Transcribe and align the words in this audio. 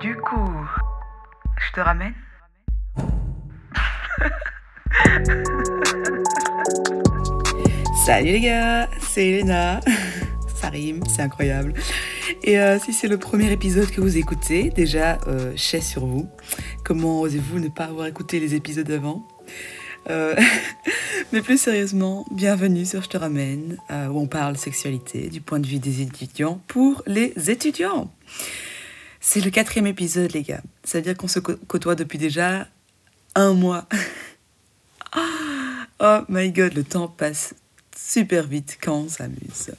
Du 0.00 0.14
coup, 0.16 0.50
je 1.58 1.72
te 1.72 1.80
ramène 1.80 2.14
Salut 8.06 8.30
les 8.30 8.40
gars, 8.40 8.88
c'est 9.00 9.26
Elena. 9.26 9.80
Ça 10.54 10.68
rime, 10.68 11.02
c'est 11.08 11.22
incroyable. 11.22 11.74
Et 12.44 12.60
euh, 12.60 12.78
si 12.78 12.92
c'est 12.92 13.08
le 13.08 13.18
premier 13.18 13.50
épisode 13.50 13.90
que 13.90 14.00
vous 14.00 14.16
écoutez, 14.16 14.70
déjà, 14.70 15.18
euh, 15.26 15.52
chais 15.56 15.80
sur 15.80 16.06
vous. 16.06 16.28
Comment 16.84 17.20
osez-vous 17.22 17.58
ne 17.58 17.68
pas 17.68 17.84
avoir 17.86 18.06
écouté 18.06 18.38
les 18.38 18.54
épisodes 18.54 18.86
d'avant 18.86 19.26
euh, 20.10 20.36
Mais 21.32 21.42
plus 21.42 21.60
sérieusement, 21.60 22.24
bienvenue 22.30 22.84
sur 22.84 23.02
Je 23.02 23.08
te 23.08 23.16
ramène, 23.16 23.76
euh, 23.90 24.06
où 24.06 24.20
on 24.20 24.26
parle 24.26 24.56
sexualité 24.56 25.28
du 25.28 25.40
point 25.40 25.58
de 25.58 25.66
vue 25.66 25.78
des 25.78 26.02
étudiants 26.02 26.60
pour 26.68 27.02
les 27.06 27.50
étudiants. 27.50 28.10
C'est 29.30 29.42
le 29.42 29.50
quatrième 29.50 29.86
épisode, 29.86 30.32
les 30.32 30.42
gars. 30.42 30.62
Ça 30.84 30.96
veut 30.96 31.02
dire 31.02 31.14
qu'on 31.14 31.28
se 31.28 31.38
côtoie 31.38 31.94
depuis 31.94 32.16
déjà 32.16 32.66
un 33.34 33.52
mois. 33.52 33.86
oh 36.00 36.20
my 36.30 36.50
god, 36.50 36.72
le 36.72 36.82
temps 36.82 37.08
passe 37.08 37.54
super 37.94 38.46
vite 38.46 38.78
quand 38.80 39.00
on 39.00 39.08
s'amuse. 39.10 39.72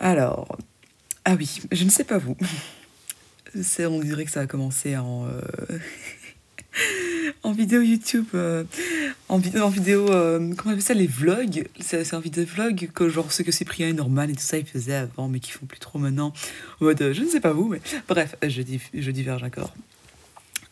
Alors, 0.00 0.58
ah 1.24 1.36
oui, 1.38 1.60
je 1.70 1.84
ne 1.84 1.90
sais 1.90 2.02
pas 2.02 2.18
vous. 2.18 2.36
On 3.78 4.00
dirait 4.00 4.24
que 4.24 4.32
ça 4.32 4.40
a 4.40 4.46
commencé 4.46 4.96
en, 4.96 5.28
euh, 5.28 5.78
en 7.44 7.52
vidéo 7.52 7.82
YouTube, 7.82 8.26
euh, 8.34 8.64
en, 9.28 9.38
vid- 9.38 9.58
en 9.60 9.68
vidéo, 9.68 10.10
euh, 10.10 10.38
comment 10.38 10.66
on 10.66 10.70
appelle 10.70 10.82
ça, 10.82 10.94
les 10.94 11.06
vlogs? 11.06 11.66
C'est, 11.80 12.12
un 12.14 12.20
vidéo 12.20 12.44
vlog 12.44 12.90
que 12.94 13.08
genre 13.08 13.32
ceux 13.32 13.44
que 13.44 13.52
Cyprien 13.52 13.88
et 13.88 13.92
Norman 13.92 14.24
et 14.24 14.34
tout 14.34 14.40
ça 14.40 14.58
ils 14.58 14.66
faisaient 14.66 14.94
avant, 14.94 15.28
mais 15.28 15.40
qui 15.40 15.50
font 15.52 15.66
plus 15.66 15.78
trop 15.78 15.98
maintenant. 15.98 16.32
En 16.80 16.84
mode, 16.86 17.12
je 17.12 17.22
ne 17.22 17.28
sais 17.28 17.40
pas 17.40 17.52
vous, 17.52 17.68
mais 17.68 17.80
bref, 18.08 18.36
je, 18.42 18.62
div- 18.62 18.90
je 18.92 19.10
diverge 19.10 19.42
encore. 19.42 19.72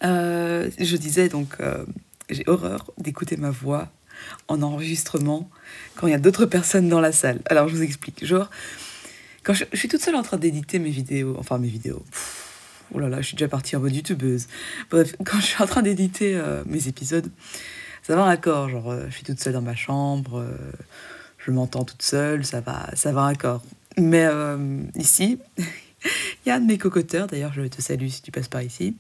Euh, 0.05 0.71
je 0.79 0.97
disais 0.97 1.29
donc, 1.29 1.55
euh, 1.61 1.85
j'ai 2.29 2.45
horreur 2.47 2.91
d'écouter 2.99 3.37
ma 3.37 3.51
voix 3.51 3.91
en 4.49 4.61
enregistrement 4.63 5.49
quand 5.95 6.07
il 6.07 6.11
y 6.11 6.15
a 6.15 6.19
d'autres 6.19 6.47
personnes 6.47 6.89
dans 6.89 7.01
la 7.01 7.13
salle. 7.13 7.41
Alors 7.47 7.69
je 7.69 7.77
vous 7.77 7.83
explique. 7.83 8.25
Genre, 8.25 8.51
quand 9.43 9.55
je, 9.55 9.65
suis 9.73 9.89
toute 9.89 10.03
seule 10.03 10.17
en 10.17 10.23
train 10.23 10.37
d'éditer 10.37 10.79
mes 10.79 10.91
vidéos, 10.91 11.35
enfin 11.39 11.57
mes 11.59 11.69
vidéos. 11.69 12.03
pff, 12.11 12.47
Oh 12.93 12.99
là 12.99 13.09
là, 13.09 13.21
je 13.21 13.29
suis 13.29 13.37
déjà 13.37 13.49
partie 13.49 13.77
en 13.77 13.81
mode 13.81 13.95
youtubeuse. 13.95 14.49
Bref, 14.91 15.15
quand 15.25 15.39
je 15.41 15.47
suis 15.47 15.63
en 15.63 15.67
train 15.67 15.81
d'éditer 15.83 16.39
mes 16.67 16.89
épisodes, 16.89 17.31
ça 18.11 18.17
va 18.17 18.25
encore. 18.25 18.69
Genre, 18.69 18.91
euh, 18.91 19.05
je 19.09 19.15
suis 19.15 19.23
toute 19.23 19.39
seule 19.39 19.53
dans 19.53 19.63
ma 19.63 19.77
chambre, 19.77 20.41
euh, 20.41 20.51
je 21.39 21.53
m'entends 21.53 21.85
toute 21.85 22.03
seule, 22.03 22.45
ça 22.45 22.61
va, 22.61 22.91
ça 22.95 23.13
va. 23.13 23.33
Mais 23.99 24.25
euh, 24.25 24.83
ici, 24.97 25.39
il 25.59 26.49
y 26.49 26.51
a 26.51 26.57
un 26.57 26.61
de 26.61 26.67
mes 26.67 26.77
cocoteurs, 26.77 27.29
d'ailleurs, 27.29 27.53
je 27.53 27.63
te 27.63 27.81
salue 27.81 28.09
si 28.09 28.21
tu 28.21 28.33
passes 28.33 28.49
par 28.49 28.63
ici, 28.63 28.97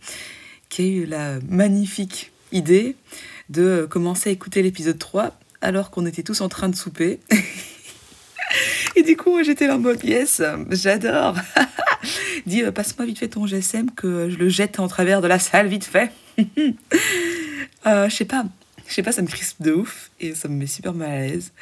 qui 0.69 0.83
a 0.83 0.84
eu 0.84 1.06
la 1.06 1.41
magnifique 1.48 2.30
idée 2.52 2.94
de 3.48 3.84
commencer 3.91 4.30
à 4.30 4.33
écouter 4.33 4.62
l'épisode 4.62 4.98
3 4.98 5.36
alors 5.61 5.91
qu'on 5.91 6.06
était 6.06 6.22
tous 6.22 6.41
en 6.41 6.48
train 6.48 6.69
de 6.69 6.77
souper. 6.77 7.19
Et 8.95 9.02
du 9.02 9.17
coup, 9.17 9.42
j'étais 9.42 9.67
là 9.67 9.74
en 9.74 9.80
mode 9.80 10.05
yes, 10.05 10.41
j'adore. 10.70 11.34
Dis, 12.47 12.62
passe-moi 12.72 13.06
vite 13.06 13.19
fait 13.19 13.28
ton 13.28 13.45
GSM 13.45 13.91
que 13.91 14.30
je 14.30 14.36
le 14.36 14.48
jette 14.48 14.78
en 14.78 14.86
travers 14.86 15.20
de 15.20 15.27
la 15.27 15.41
salle 15.41 15.67
vite 15.67 15.84
fait. 15.84 16.12
Je 16.56 18.08
sais 18.08 18.24
pas, 18.24 18.45
je 18.91 18.94
sais 18.96 19.02
pas, 19.02 19.12
ça 19.12 19.22
me 19.22 19.28
crispe 19.28 19.62
de 19.62 19.72
ouf 19.72 20.10
et 20.20 20.34
ça 20.34 20.48
me 20.48 20.55
met 20.55 20.66
super 20.66 20.92
mal 20.92 21.10
à 21.10 21.20
l'aise. 21.20 21.52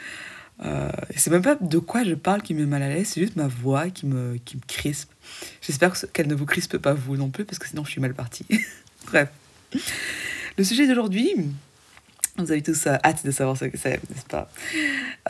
Euh, 0.65 0.91
et 1.15 1.19
c'est 1.19 1.31
même 1.31 1.43
pas 1.43 1.55
de 1.55 1.79
quoi 1.79 2.03
je 2.03 2.15
parle 2.15 2.43
qui 2.43 2.53
me 2.55 2.61
met 2.61 2.67
mal 2.67 2.83
à 2.83 2.89
l'aise, 2.89 3.11
c'est 3.15 3.21
juste 3.21 3.37
ma 3.37 3.47
voix 3.47 3.91
qui 3.91 4.07
me, 4.07 4.39
qui 4.45 4.57
me 4.57 4.63
crispe. 4.67 5.13
J'espère 5.61 5.95
qu'elle 6.13 6.27
ne 6.27 6.35
vous 6.35 6.47
crispe 6.47 6.79
pas 6.79 6.95
vous 6.95 7.17
non 7.17 7.29
plus 7.29 7.45
parce 7.45 7.61
que 7.61 7.69
sinon 7.69 7.85
je 7.85 7.91
suis 7.91 8.01
mal 8.01 8.15
partie. 8.15 8.45
Bref. 9.07 9.29
Le 10.57 10.65
sujet 10.65 10.89
d'aujourd'hui, 10.89 11.33
vous 12.39 12.51
avez 12.51 12.63
tous 12.63 12.87
euh, 12.87 12.97
hâte 13.05 13.25
de 13.25 13.31
savoir 13.31 13.57
ce 13.57 13.67
que 13.67 13.77
c'est, 13.77 14.01
n'est-ce 14.11 14.27
pas? 14.27 14.51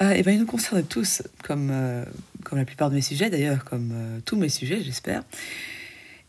Euh, 0.01 0.15
Eh 0.17 0.23
ben, 0.23 0.33
il 0.33 0.41
nous 0.41 0.47
concerne 0.47 0.83
tous, 0.85 1.23
comme, 1.43 1.71
euh, 1.73 2.05
comme 2.45 2.59
la 2.59 2.65
plupart 2.65 2.91
de 2.91 2.95
mes 2.95 3.01
sujets 3.01 3.31
d'ailleurs, 3.31 3.65
comme 3.65 3.91
euh, 3.93 4.19
tous 4.25 4.37
mes 4.37 4.49
sujets, 4.49 4.83
j'espère. 4.83 5.25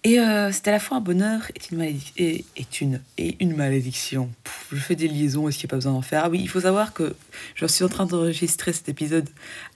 Et 0.05 0.17
euh, 0.19 0.49
c'est 0.53 0.69
à 0.69 0.71
la 0.71 0.79
fois 0.79 0.97
un 0.97 1.01
bonheur 1.01 1.51
et 1.55 1.59
une, 1.71 1.77
malédic- 1.77 2.13
et, 2.17 2.45
une, 2.79 3.01
et 3.17 3.35
une 3.43 3.53
malédiction. 3.55 4.29
Je 4.71 4.77
fais 4.77 4.95
des 4.95 5.09
liaisons, 5.09 5.49
est-ce 5.49 5.57
qu'il 5.57 5.67
n'y 5.67 5.71
a 5.71 5.71
pas 5.71 5.75
besoin 5.77 5.91
d'en 5.91 6.01
faire? 6.01 6.23
Ah 6.23 6.29
oui, 6.29 6.39
il 6.41 6.47
faut 6.47 6.61
savoir 6.61 6.93
que 6.93 7.15
je 7.55 7.65
suis 7.65 7.83
en 7.83 7.89
train 7.89 8.05
d'enregistrer 8.05 8.71
cet 8.71 8.87
épisode 8.87 9.27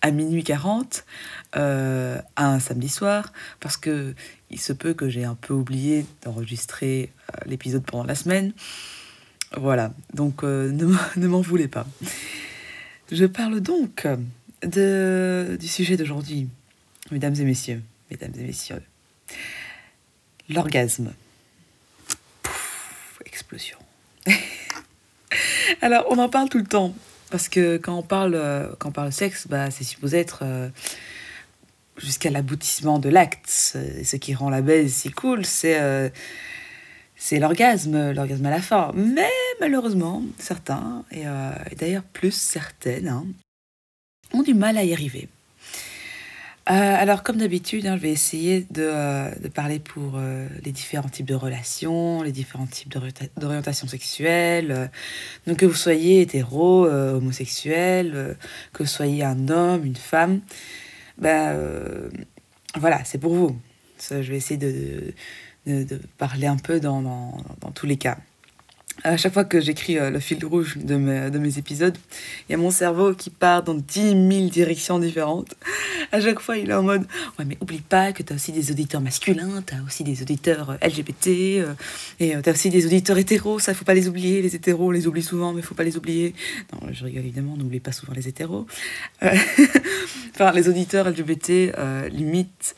à 0.01 0.11
minuit 0.11 0.45
40, 0.45 1.03
euh, 1.57 2.21
un 2.37 2.59
samedi 2.61 2.87
soir, 2.87 3.33
parce 3.59 3.75
que 3.75 4.15
il 4.49 4.61
se 4.61 4.71
peut 4.71 4.93
que 4.93 5.09
j'ai 5.09 5.25
un 5.25 5.35
peu 5.35 5.53
oublié 5.53 6.05
d'enregistrer 6.23 7.11
euh, 7.33 7.39
l'épisode 7.45 7.83
pendant 7.83 8.05
la 8.05 8.15
semaine. 8.15 8.53
Voilà, 9.57 9.93
donc 10.13 10.43
ne 10.43 11.27
m'en 11.27 11.41
voulez 11.41 11.67
pas. 11.67 11.85
Je 13.11 13.25
parle 13.25 13.59
donc 13.59 14.07
de, 14.65 15.57
du 15.59 15.67
sujet 15.67 15.97
d'aujourd'hui, 15.97 16.47
mesdames 17.11 17.35
et 17.35 17.43
messieurs, 17.43 17.81
mesdames 18.09 18.31
et 18.39 18.43
messieurs. 18.43 18.81
L'orgasme. 20.49 21.13
Explosion. 23.25 23.77
Alors, 25.81 26.05
on 26.09 26.17
en 26.19 26.29
parle 26.29 26.49
tout 26.49 26.59
le 26.59 26.65
temps, 26.65 26.93
parce 27.31 27.49
que 27.49 27.77
quand 27.77 27.97
on 27.97 28.03
parle, 28.03 28.35
euh, 28.35 28.67
quand 28.77 28.97
on 28.97 29.09
sexe, 29.09 29.47
bah, 29.47 29.71
c'est 29.71 29.83
supposé 29.83 30.19
être 30.19 30.41
euh, 30.43 30.69
jusqu'à 31.97 32.29
l'aboutissement 32.29 32.99
de 32.99 33.09
l'acte. 33.09 33.49
Ce 33.49 34.15
qui 34.17 34.35
rend 34.35 34.49
la 34.49 34.61
baise 34.61 34.93
si 34.93 35.11
cool, 35.11 35.45
c'est 35.45 35.79
euh, 35.79 36.09
c'est 37.15 37.39
l'orgasme, 37.39 38.11
l'orgasme 38.11 38.45
à 38.45 38.51
la 38.51 38.61
fin. 38.61 38.91
Mais 38.95 39.31
malheureusement, 39.59 40.21
certains, 40.37 41.05
et, 41.11 41.21
et 41.71 41.75
d'ailleurs 41.75 42.03
plus 42.03 42.33
certaines, 42.33 43.07
hein, 43.07 43.25
ont 44.33 44.43
du 44.43 44.53
mal 44.53 44.77
à 44.77 44.83
y 44.83 44.93
arriver. 44.93 45.29
Euh, 46.69 46.73
alors, 46.73 47.23
comme 47.23 47.37
d'habitude, 47.37 47.85
hein, 47.87 47.97
je 47.97 48.01
vais 48.03 48.11
essayer 48.11 48.65
de, 48.71 48.83
euh, 48.83 49.29
de 49.35 49.49
parler 49.49 49.79
pour 49.79 50.13
euh, 50.15 50.47
les 50.63 50.71
différents 50.71 51.09
types 51.09 51.25
de 51.25 51.35
relations, 51.35 52.21
les 52.23 52.31
différents 52.31 52.67
types 52.67 52.89
d'orienta- 52.89 53.27
d'orientation 53.37 53.85
sexuelle. 53.85 54.89
donc, 55.45 55.57
que 55.57 55.65
vous 55.65 55.73
soyez 55.73 56.21
hétéro, 56.21 56.85
homosexuel, 56.87 58.37
que 58.71 58.83
vous 58.83 58.89
soyez 58.89 59.23
un 59.25 59.49
homme, 59.49 59.85
une 59.85 59.97
femme, 59.97 60.39
ben, 61.17 61.57
voilà, 62.77 63.03
c'est 63.03 63.17
pour 63.17 63.33
vous. 63.33 63.57
Je 64.09 64.15
vais 64.15 64.37
essayer 64.37 64.57
de, 64.57 65.13
de, 65.67 65.83
de 65.83 65.99
parler 66.17 66.47
un 66.47 66.57
peu 66.57 66.79
dans, 66.79 67.01
dans, 67.01 67.37
dans 67.59 67.71
tous 67.71 67.85
les 67.87 67.97
cas. 67.97 68.17
À 69.03 69.17
chaque 69.17 69.33
fois 69.33 69.43
que 69.43 69.59
j'écris 69.59 69.97
euh, 69.97 70.11
le 70.11 70.19
fil 70.19 70.43
rouge 70.45 70.77
de 70.77 70.95
mes, 70.95 71.31
de 71.31 71.39
mes 71.39 71.57
épisodes, 71.57 71.97
il 72.47 72.51
y 72.51 72.55
a 72.55 72.57
mon 72.57 72.71
cerveau 72.71 73.13
qui 73.13 73.29
part 73.31 73.63
dans 73.63 73.73
10 73.73 74.11
000 74.11 74.49
directions 74.49 74.99
différentes. 74.99 75.55
À 76.11 76.21
chaque 76.21 76.39
fois, 76.39 76.57
il 76.57 76.69
est 76.69 76.73
en 76.73 76.83
mode 76.83 77.05
Ouais, 77.39 77.45
mais 77.45 77.57
oublie 77.59 77.81
pas 77.81 78.13
que 78.13 78.21
tu 78.21 78.31
as 78.31 78.35
aussi 78.35 78.51
des 78.51 78.71
auditeurs 78.71 79.01
masculins, 79.01 79.63
tu 79.65 79.73
as 79.73 79.83
aussi 79.83 80.03
des 80.03 80.21
auditeurs 80.21 80.69
euh, 80.69 80.87
LGBT, 80.87 81.27
euh, 81.27 81.73
et 82.19 82.35
tu 82.41 82.49
as 82.49 82.53
aussi 82.53 82.69
des 82.69 82.85
auditeurs 82.85 83.17
hétéros, 83.17 83.59
ça, 83.59 83.73
faut 83.73 83.85
pas 83.85 83.95
les 83.95 84.07
oublier. 84.07 84.41
Les 84.41 84.55
hétéros, 84.55 84.87
on 84.87 84.91
les 84.91 85.07
oublie 85.07 85.23
souvent, 85.23 85.53
mais 85.53 85.61
faut 85.61 85.75
pas 85.75 85.83
les 85.83 85.97
oublier. 85.97 86.35
Non, 86.71 86.87
je 86.91 87.03
rigole 87.03 87.23
évidemment, 87.23 87.57
n'oublie 87.57 87.79
pas 87.79 87.91
souvent 87.91 88.13
les 88.13 88.27
hétéros. 88.27 88.67
Enfin, 90.35 90.51
les 90.51 90.67
auditeurs 90.67 91.09
LGBT, 91.09 91.73
euh, 91.77 92.09
limite 92.09 92.75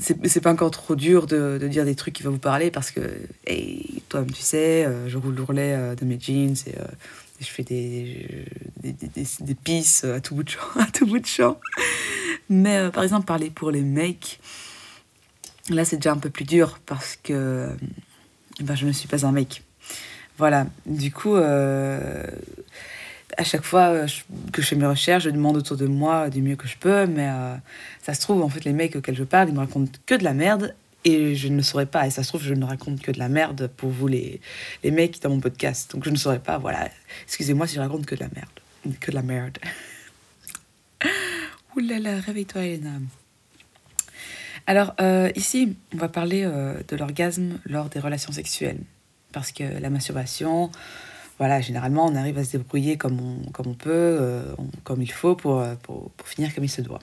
c'est 0.00 0.40
pas 0.40 0.52
encore 0.52 0.70
trop 0.70 0.96
dur 0.96 1.26
de, 1.26 1.58
de 1.60 1.68
dire 1.68 1.84
des 1.84 1.94
trucs 1.94 2.14
qui 2.14 2.22
vont 2.22 2.32
vous 2.32 2.38
parler 2.38 2.70
parce 2.70 2.90
que, 2.90 3.00
hey, 3.46 4.02
toi-même 4.08 4.30
tu 4.30 4.42
sais, 4.42 4.84
euh, 4.84 5.08
je 5.08 5.18
roule 5.18 5.34
l'ourlet 5.34 5.74
euh, 5.74 5.94
de 5.94 6.04
mes 6.04 6.18
jeans 6.18 6.54
et, 6.66 6.78
euh, 6.78 6.84
je 7.40 7.46
fais 7.46 7.62
des, 7.62 8.46
des, 8.82 8.92
des, 8.92 9.26
des, 9.40 9.54
pisses 9.54 10.04
à 10.04 10.20
tout 10.20 10.34
bout 10.34 10.42
de 10.42 10.50
champ. 10.50 10.60
À 10.78 10.86
tout 10.86 11.06
bout 11.06 11.18
de 11.18 11.26
champ. 11.26 11.58
Mais 12.50 12.90
par 12.90 13.02
exemple, 13.02 13.26
parler 13.26 13.48
pour 13.48 13.70
les 13.70 13.80
mecs, 13.80 14.40
là 15.70 15.86
c'est 15.86 15.96
déjà 15.96 16.12
un 16.12 16.18
peu 16.18 16.28
plus 16.28 16.44
dur 16.44 16.78
parce 16.84 17.16
que 17.22 17.68
ben, 18.60 18.74
je 18.74 18.86
ne 18.86 18.92
suis 18.92 19.08
pas 19.08 19.24
un 19.24 19.32
mec. 19.32 19.62
Voilà, 20.36 20.66
du 20.84 21.12
coup, 21.12 21.36
à 23.40 23.44
chaque 23.44 23.64
fois 23.64 23.88
euh, 23.88 24.06
que 24.52 24.60
je 24.60 24.66
fais 24.66 24.76
mes 24.76 24.86
recherches, 24.86 25.24
je 25.24 25.30
demande 25.30 25.56
autour 25.56 25.78
de 25.78 25.86
moi 25.86 26.28
du 26.28 26.42
mieux 26.42 26.56
que 26.56 26.68
je 26.68 26.76
peux, 26.76 27.06
mais 27.06 27.26
euh, 27.26 27.56
ça 28.02 28.12
se 28.12 28.20
trouve, 28.20 28.42
en 28.42 28.50
fait, 28.50 28.66
les 28.66 28.74
mecs 28.74 28.94
auxquels 28.96 29.16
je 29.16 29.24
parle, 29.24 29.48
ils 29.48 29.54
me 29.54 29.60
racontent 29.60 29.90
que 30.04 30.14
de 30.14 30.24
la 30.24 30.34
merde 30.34 30.74
et 31.06 31.34
je 31.34 31.48
ne 31.48 31.62
saurais 31.62 31.86
pas. 31.86 32.06
Et 32.06 32.10
ça 32.10 32.22
se 32.22 32.28
trouve, 32.28 32.42
je 32.42 32.52
ne 32.52 32.66
raconte 32.66 33.00
que 33.00 33.10
de 33.10 33.18
la 33.18 33.30
merde 33.30 33.70
pour 33.78 33.88
vous, 33.88 34.08
les, 34.08 34.42
les 34.84 34.90
mecs, 34.90 35.22
dans 35.22 35.30
mon 35.30 35.40
podcast. 35.40 35.90
Donc 35.92 36.04
je 36.04 36.10
ne 36.10 36.16
saurais 36.16 36.38
pas, 36.38 36.58
voilà. 36.58 36.90
Excusez-moi 37.24 37.66
si 37.66 37.76
je 37.76 37.80
raconte 37.80 38.04
que 38.04 38.14
de 38.14 38.20
la 38.20 38.28
merde. 38.34 38.98
Que 39.00 39.10
de 39.10 39.16
la 39.16 39.22
merde. 39.22 39.56
Ouh 41.76 41.80
là 41.80 41.98
là, 41.98 42.20
réveille-toi, 42.20 42.62
Elena. 42.62 42.98
Alors, 44.66 44.92
euh, 45.00 45.30
ici, 45.34 45.76
on 45.94 45.96
va 45.96 46.10
parler 46.10 46.42
de 46.42 46.96
l'orgasme 46.96 47.58
lors 47.64 47.88
des 47.88 48.00
relations 48.00 48.32
sexuelles. 48.32 48.82
Parce 49.32 49.50
que 49.50 49.64
la 49.64 49.88
masturbation, 49.88 50.70
voilà, 51.40 51.62
généralement, 51.62 52.04
on 52.04 52.14
arrive 52.16 52.36
à 52.36 52.44
se 52.44 52.52
débrouiller 52.52 52.98
comme 52.98 53.18
on, 53.18 53.50
comme 53.52 53.68
on 53.68 53.74
peut, 53.74 53.88
euh, 54.20 54.42
comme 54.84 55.00
il 55.00 55.10
faut, 55.10 55.34
pour, 55.34 55.58
euh, 55.58 55.74
pour, 55.82 56.10
pour 56.10 56.28
finir 56.28 56.54
comme 56.54 56.64
il 56.64 56.68
se 56.68 56.82
doit. 56.82 56.98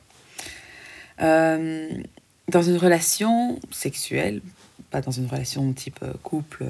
Euh, 1.24 1.90
dans 2.48 2.62
une 2.62 2.78
relation 2.78 3.60
sexuelle, 3.72 4.44
pas 4.92 5.02
dans 5.02 5.10
une 5.10 5.26
relation 5.26 5.74
type 5.74 6.06
couple, 6.22 6.66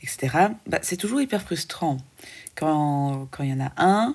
etc., 0.00 0.28
bah, 0.68 0.78
c'est 0.82 0.96
toujours 0.96 1.20
hyper 1.20 1.42
frustrant 1.42 1.96
quand 2.54 3.28
il 3.40 3.48
y 3.48 3.52
en 3.52 3.66
a 3.66 3.72
un 3.76 4.14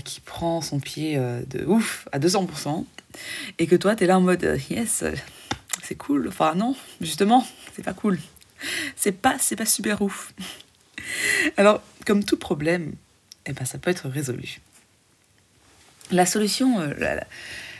qui 0.00 0.20
prend 0.20 0.60
son 0.60 0.80
pied 0.80 1.16
de 1.16 1.66
ouf 1.66 2.08
à 2.10 2.18
200% 2.18 2.84
et 3.60 3.68
que 3.68 3.76
toi, 3.76 3.94
tu 3.94 4.04
es 4.04 4.06
là 4.08 4.18
en 4.18 4.22
mode 4.22 4.58
yes, 4.70 5.04
c'est 5.84 5.94
cool. 5.94 6.26
Enfin, 6.26 6.56
non, 6.56 6.74
justement, 7.00 7.46
c'est 7.76 7.84
pas 7.84 7.94
cool. 7.94 8.18
C'est 8.96 9.12
pas, 9.12 9.36
c'est 9.38 9.56
pas 9.56 9.66
super 9.66 10.02
ouf. 10.02 10.32
Alors, 11.56 11.82
comme 12.06 12.24
tout 12.24 12.36
problème, 12.36 12.94
eh 13.46 13.52
ben, 13.52 13.64
ça 13.64 13.78
peut 13.78 13.90
être 13.90 14.08
résolu. 14.08 14.60
La 16.10 16.26
solution, 16.26 16.80
euh, 16.80 16.94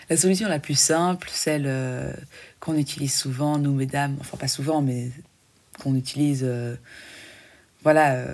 la, 0.09 0.17
solution 0.17 0.49
la 0.49 0.59
plus 0.59 0.79
simple, 0.79 1.29
celle 1.33 1.65
euh, 1.67 2.13
qu'on 2.61 2.77
utilise 2.77 3.15
souvent, 3.15 3.59
nous 3.59 3.73
mesdames, 3.73 4.17
enfin 4.21 4.37
pas 4.37 4.49
souvent, 4.49 4.83
mais 4.83 5.11
qu'on 5.83 5.95
utilise, 5.95 6.43
euh, 6.45 6.75
voilà, 7.83 8.25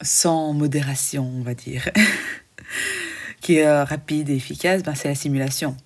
sans 0.00 0.52
modération, 0.52 1.26
on 1.26 1.42
va 1.42 1.54
dire, 1.54 1.90
qui 3.40 3.56
est 3.56 3.82
rapide 3.82 4.30
et 4.30 4.36
efficace, 4.36 4.82
ben, 4.82 4.94
c'est 4.94 5.08
la 5.08 5.14
simulation. 5.14 5.76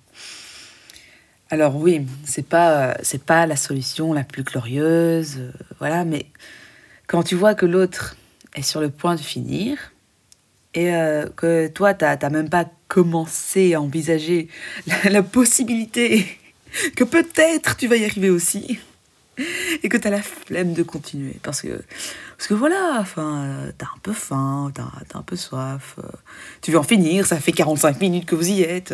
Alors 1.51 1.75
oui, 1.75 2.05
c'est 2.25 2.45
pas, 2.45 2.95
c'est 3.01 3.23
pas 3.23 3.47
la 3.47 3.55
solution 3.55 4.13
la 4.13 4.23
plus 4.23 4.43
glorieuse, 4.43 5.37
euh, 5.39 5.51
voilà, 5.79 6.05
mais 6.05 6.27
quand 7.07 7.23
tu 7.23 7.33
vois 7.33 7.55
que 7.55 7.65
l'autre 7.65 8.15
est 8.53 8.61
sur 8.61 8.81
le 8.81 8.91
point 8.91 9.15
de 9.15 9.19
finir 9.19 9.77
et 10.75 10.93
euh, 10.93 11.25
que 11.35 11.67
toi, 11.67 11.95
tu 11.95 12.05
n'as 12.05 12.29
même 12.29 12.49
pas 12.49 12.65
commencé 12.87 13.73
à 13.73 13.81
envisager 13.81 14.47
la, 15.05 15.23
possibilité 15.23 16.27
que 16.95 17.03
peut-être 17.03 17.77
tu 17.77 17.87
vas 17.87 17.95
y 17.95 18.05
arriver 18.05 18.29
aussi 18.29 18.79
et 19.81 19.89
que 19.89 19.97
tu 19.97 20.07
as 20.07 20.11
la 20.11 20.21
flemme 20.21 20.73
de 20.73 20.83
continuer 20.83 21.37
parce 21.41 21.63
que, 21.63 22.53
voilà, 22.53 22.97
enfin, 22.99 23.71
tu 23.75 23.85
as 23.85 23.87
un 23.87 23.99
peu 24.03 24.13
faim, 24.13 24.71
tu 24.75 24.81
as, 24.81 25.17
un 25.17 25.23
peu 25.23 25.35
soif, 25.35 25.95
euh, 25.97 26.03
tu 26.61 26.71
veux 26.71 26.77
en 26.77 26.83
finir, 26.83 27.25
ça 27.25 27.39
fait 27.39 27.53
45 27.53 27.99
minutes 27.99 28.27
que 28.27 28.35
vous 28.35 28.49
y 28.49 28.61
êtes. 28.61 28.93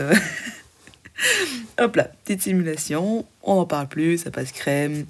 Hop 1.80 1.96
là, 1.96 2.10
petite 2.24 2.42
simulation, 2.42 3.26
on 3.44 3.56
n'en 3.56 3.66
parle 3.66 3.88
plus, 3.88 4.20
ça 4.20 4.32
passe 4.32 4.52
crème. 4.52 5.06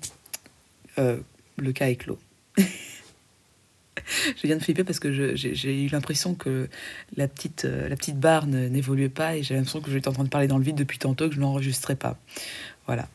Euh, 0.97 1.17
le 1.57 1.71
cas 1.71 1.87
est 1.87 1.95
clos. 1.95 2.19
je 2.57 2.61
viens 4.43 4.55
de 4.55 4.63
flipper 4.63 4.83
parce 4.83 4.99
que 4.99 5.35
j'ai 5.35 5.83
eu 5.83 5.87
l'impression 5.89 6.35
que 6.35 6.69
la 7.17 7.27
petite, 7.27 7.65
euh, 7.65 7.89
la 7.89 7.95
petite 7.95 8.19
barre 8.19 8.47
n'évoluait 8.47 9.09
pas 9.09 9.35
et 9.35 9.43
j'ai 9.43 9.55
l'impression 9.55 9.81
que 9.81 9.91
j'étais 9.91 10.07
en 10.07 10.13
train 10.13 10.23
de 10.23 10.29
parler 10.29 10.47
dans 10.47 10.57
le 10.57 10.63
vide 10.63 10.75
depuis 10.75 10.99
tantôt 10.99 11.29
que 11.29 11.35
je 11.35 11.39
n'enregistrais 11.39 11.95
pas. 11.95 12.17
Voilà. 12.85 13.07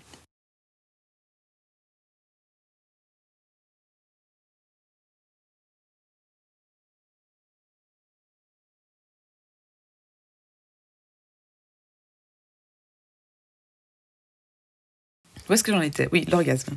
Où 15.50 15.52
est-ce 15.52 15.64
que 15.64 15.72
j'en 15.72 15.80
étais? 15.80 16.08
Oui, 16.12 16.24
l'orgasme. 16.30 16.76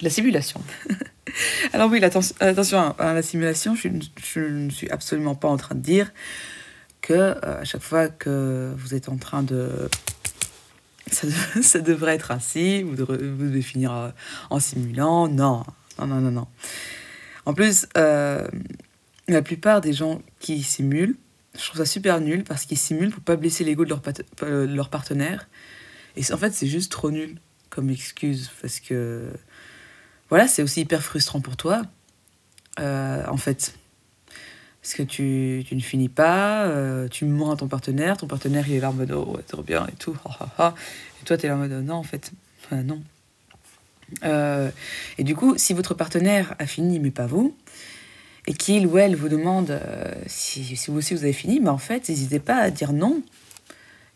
La 0.00 0.10
simulation. 0.10 0.60
Alors 1.72 1.88
oui, 1.88 2.02
attention 2.02 2.34
à 2.98 3.10
à 3.10 3.14
la 3.14 3.22
simulation, 3.22 3.76
je, 3.76 4.40
ne 4.40 4.70
suis 4.70 4.90
absolument 4.90 5.36
pas 5.36 5.46
en 5.46 5.56
train 5.56 5.76
de 5.76 5.80
dire 5.80 6.12
que 7.00 7.12
euh, 7.12 7.60
à 7.60 7.64
chaque 7.64 7.80
fois 7.82 8.08
que 8.08 8.72
vous 8.76 8.96
êtes 8.96 9.08
en 9.08 9.16
train 9.18 9.44
de... 9.44 9.88
Ça, 11.12 11.28
dev- 11.28 11.62
ça 11.62 11.78
devrait 11.78 12.16
être 12.16 12.32
ainsi, 12.32 12.82
vous 12.82 12.96
devez, 12.96 13.62
finir 13.62 13.92
euh, 13.92 14.10
en 14.50 14.58
simulant. 14.58 15.28
Non, 15.28 15.62
non, 16.00 16.06
non, 16.08 16.20
non, 16.20 16.32
non. 16.32 16.48
En 17.46 17.54
plus, 17.54 17.86
euh, 17.96 18.48
la 19.28 19.42
plupart 19.42 19.80
des 19.80 19.92
gens 19.92 20.22
qui 20.40 20.64
simulent, 20.64 21.14
je 21.54 21.64
trouve 21.66 21.78
ça 21.78 21.86
super 21.86 22.20
nul 22.20 22.42
parce 22.42 22.64
qu'ils 22.64 22.78
simulent 22.78 23.12
pour 23.12 23.22
pas 23.22 23.36
blesser 23.36 23.62
l'ego 23.62 23.84
de 23.84 23.90
leur, 24.74 24.88
partenaire. 24.88 25.48
Et 26.16 26.32
en 26.32 26.36
fait, 26.36 26.52
c'est 26.52 26.66
juste 26.66 26.90
trop 26.90 27.12
nul 27.12 27.38
comme 27.72 27.90
excuse 27.90 28.50
parce 28.60 28.80
que 28.80 29.32
voilà, 30.28 30.46
c'est 30.46 30.62
aussi 30.62 30.82
hyper 30.82 31.02
frustrant 31.02 31.40
pour 31.40 31.56
toi, 31.56 31.82
euh, 32.78 33.24
en 33.26 33.36
fait. 33.36 33.74
Parce 34.82 34.94
que 34.94 35.02
tu, 35.02 35.64
tu 35.66 35.76
ne 35.76 35.80
finis 35.80 36.08
pas, 36.08 36.64
euh, 36.64 37.08
tu 37.08 37.24
mens 37.24 37.52
à 37.52 37.56
ton 37.56 37.68
partenaire, 37.68 38.16
ton 38.16 38.26
partenaire 38.26 38.68
il 38.68 38.74
est 38.74 38.80
là 38.80 38.90
en 38.90 38.92
mode 38.92 39.12
oh 39.12 39.36
ouais, 39.36 39.42
trop 39.46 39.62
bien 39.62 39.86
et 39.86 39.96
tout, 39.96 40.16
et 40.58 41.24
toi 41.24 41.36
tu 41.36 41.46
es 41.46 41.48
là 41.48 41.54
en 41.54 41.58
mode 41.58 41.72
non 41.72 41.94
en 41.94 42.02
fait, 42.02 42.32
non. 42.72 43.02
Euh, 44.24 44.70
et 45.18 45.24
du 45.24 45.34
coup, 45.34 45.56
si 45.56 45.72
votre 45.72 45.94
partenaire 45.94 46.54
a 46.58 46.66
fini 46.66 46.98
mais 46.98 47.10
pas 47.10 47.26
vous, 47.26 47.56
et 48.46 48.54
qu'il 48.54 48.86
ou 48.86 48.98
elle 48.98 49.16
vous 49.16 49.28
demande 49.28 49.80
si, 50.26 50.76
si 50.76 50.90
vous 50.90 50.98
aussi 50.98 51.14
vous 51.14 51.22
avez 51.22 51.32
fini, 51.32 51.60
mais 51.60 51.68
en 51.68 51.78
fait, 51.78 52.08
n'hésitez 52.08 52.40
pas 52.40 52.56
à 52.56 52.70
dire 52.70 52.92
non. 52.92 53.22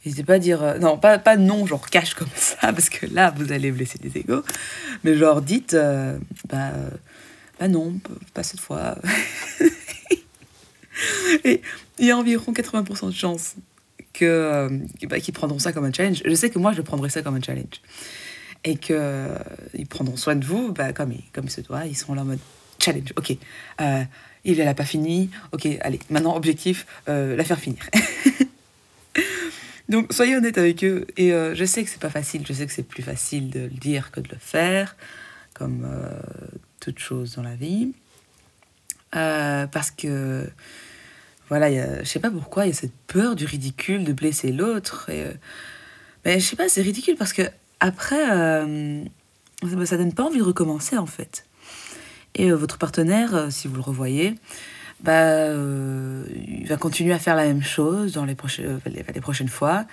N'hésitez 0.06 0.22
pas 0.22 0.34
à 0.34 0.38
dire 0.38 0.62
euh, 0.62 0.78
non, 0.78 0.96
pas, 0.98 1.18
pas 1.18 1.36
non, 1.36 1.66
genre 1.66 1.90
cache 1.90 2.14
comme 2.14 2.28
ça, 2.36 2.72
parce 2.72 2.88
que 2.88 3.06
là 3.06 3.34
vous 3.36 3.50
allez 3.50 3.72
blesser 3.72 3.98
des 3.98 4.16
égos, 4.20 4.42
mais 5.02 5.16
genre 5.16 5.42
dites 5.42 5.74
euh, 5.74 6.16
bah, 6.48 6.70
euh, 6.74 6.90
bah 7.58 7.66
non, 7.66 7.98
pas 8.32 8.44
cette 8.44 8.60
fois. 8.60 8.96
Et 11.44 11.60
il 11.98 12.06
y 12.06 12.12
a 12.12 12.16
environ 12.16 12.52
80% 12.52 13.08
de 13.08 13.10
chances 13.14 13.56
que, 14.12 14.70
bah, 15.08 15.18
qu'ils 15.18 15.34
prendront 15.34 15.58
ça 15.58 15.72
comme 15.72 15.84
un 15.84 15.92
challenge. 15.92 16.22
Je 16.24 16.34
sais 16.34 16.50
que 16.50 16.58
moi 16.60 16.72
je 16.72 16.82
prendrais 16.82 17.10
ça 17.10 17.22
comme 17.22 17.34
un 17.34 17.42
challenge. 17.42 17.82
Et 18.62 18.76
que 18.76 18.94
euh, 18.94 19.36
ils 19.74 19.86
prendront 19.86 20.16
soin 20.16 20.36
de 20.36 20.44
vous 20.44 20.72
bah, 20.72 20.92
comme, 20.92 21.12
il, 21.12 21.24
comme 21.32 21.46
il 21.46 21.50
se 21.50 21.62
doit, 21.62 21.84
ils 21.84 21.96
seront 21.96 22.14
là 22.14 22.22
en 22.22 22.26
mode 22.26 22.38
challenge, 22.78 23.12
ok. 23.16 23.36
Euh, 23.80 24.04
il 24.44 24.58
n'a 24.58 24.74
pas 24.74 24.84
fini, 24.84 25.30
ok, 25.50 25.66
allez, 25.80 25.98
maintenant 26.10 26.36
objectif, 26.36 26.86
la 27.08 27.42
faire 27.42 27.58
finir. 27.58 27.82
Donc 29.88 30.12
soyez 30.12 30.36
honnête 30.36 30.58
avec 30.58 30.84
eux. 30.84 31.06
Et 31.16 31.32
euh, 31.32 31.54
je 31.54 31.64
sais 31.64 31.84
que 31.84 31.90
c'est 31.90 32.00
pas 32.00 32.10
facile, 32.10 32.44
je 32.46 32.52
sais 32.52 32.66
que 32.66 32.72
c'est 32.72 32.82
plus 32.82 33.02
facile 33.02 33.50
de 33.50 33.60
le 33.60 33.68
dire 33.68 34.10
que 34.10 34.20
de 34.20 34.28
le 34.28 34.38
faire, 34.38 34.96
comme 35.54 35.84
euh, 35.84 36.10
toute 36.80 36.98
chose 36.98 37.36
dans 37.36 37.42
la 37.42 37.54
vie. 37.54 37.92
Euh, 39.14 39.66
parce 39.66 39.90
que, 39.90 40.48
voilà, 41.48 42.02
je 42.02 42.08
sais 42.08 42.18
pas 42.18 42.30
pourquoi, 42.30 42.66
il 42.66 42.68
y 42.68 42.72
a 42.72 42.74
cette 42.74 42.96
peur 43.06 43.36
du 43.36 43.46
ridicule, 43.46 44.04
de 44.04 44.12
blesser 44.12 44.52
l'autre. 44.52 45.08
Mais 46.24 46.40
je 46.40 46.44
sais 46.44 46.56
pas, 46.56 46.68
c'est 46.68 46.82
ridicule 46.82 47.16
parce 47.16 47.32
que 47.32 47.42
après, 47.78 48.30
euh, 48.30 49.04
ça 49.84 49.96
donne 49.96 50.12
pas 50.12 50.24
envie 50.24 50.38
de 50.38 50.44
recommencer 50.44 50.96
en 50.98 51.06
fait. 51.06 51.46
Et 52.34 52.50
votre 52.50 52.76
partenaire, 52.76 53.46
si 53.50 53.68
vous 53.68 53.76
le 53.76 53.80
revoyez, 53.80 54.34
bah, 55.00 55.12
euh, 55.12 56.24
il 56.34 56.66
va 56.66 56.76
continuer 56.76 57.12
à 57.12 57.18
faire 57.18 57.36
la 57.36 57.44
même 57.44 57.62
chose 57.62 58.12
dans 58.12 58.24
les, 58.24 58.34
prochaines, 58.34 58.80
euh, 58.86 59.02
les, 59.14 59.20
prochaines 59.20 59.48
fois. 59.48 59.84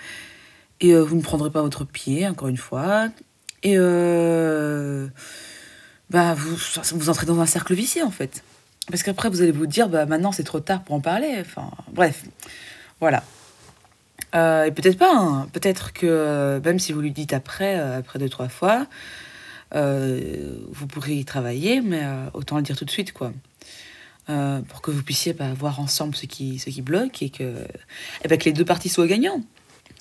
Et 0.80 0.92
euh, 0.92 1.02
vous 1.02 1.16
ne 1.16 1.22
prendrez 1.22 1.50
pas 1.50 1.62
votre 1.62 1.84
pied, 1.84 2.26
encore 2.26 2.48
une 2.48 2.56
fois. 2.56 3.08
Et 3.62 3.76
bah, 6.10 6.34
vous, 6.34 6.56
vous 6.94 7.08
entrez 7.08 7.26
dans 7.26 7.40
un 7.40 7.46
cercle 7.46 7.74
vicieux, 7.74 8.04
en 8.04 8.10
fait. 8.10 8.42
Parce 8.90 9.02
qu'après, 9.02 9.30
vous 9.30 9.40
allez 9.42 9.52
vous 9.52 9.66
dire, 9.66 9.88
bah, 9.88 10.06
maintenant, 10.06 10.32
c'est 10.32 10.44
trop 10.44 10.60
tard 10.60 10.82
pour 10.82 10.94
en 10.94 11.00
parler. 11.00 11.36
Enfin, 11.40 11.70
bref, 11.92 12.24
voilà. 13.00 13.22
Et 14.34 14.72
peut-être 14.72 14.98
pas, 14.98 15.14
hein. 15.16 15.48
peut-être 15.52 15.92
que 15.92 16.60
même 16.64 16.80
si 16.80 16.92
vous 16.92 17.00
lui 17.00 17.12
dites 17.12 17.32
après, 17.32 17.76
après 17.76 18.18
deux, 18.18 18.28
trois 18.28 18.48
fois, 18.48 18.86
vous 19.72 20.86
pourrez 20.88 21.14
y 21.14 21.24
travailler, 21.24 21.80
mais 21.80 22.02
autant 22.32 22.56
le 22.56 22.62
dire 22.62 22.76
tout 22.76 22.84
de 22.84 22.90
suite, 22.90 23.12
quoi. 23.12 23.32
Euh, 24.30 24.62
pour 24.62 24.80
que 24.80 24.90
vous 24.90 25.02
puissiez 25.02 25.34
bah, 25.34 25.52
voir 25.52 25.80
ensemble 25.80 26.16
ce 26.16 26.24
qui, 26.24 26.58
ce 26.58 26.70
qui 26.70 26.80
bloque 26.80 27.22
et 27.22 27.28
que, 27.28 27.42
et 28.24 28.28
ben, 28.28 28.38
que 28.38 28.44
les 28.44 28.52
deux 28.52 28.64
parties 28.64 28.88
soient 28.88 29.06
gagnants, 29.06 29.42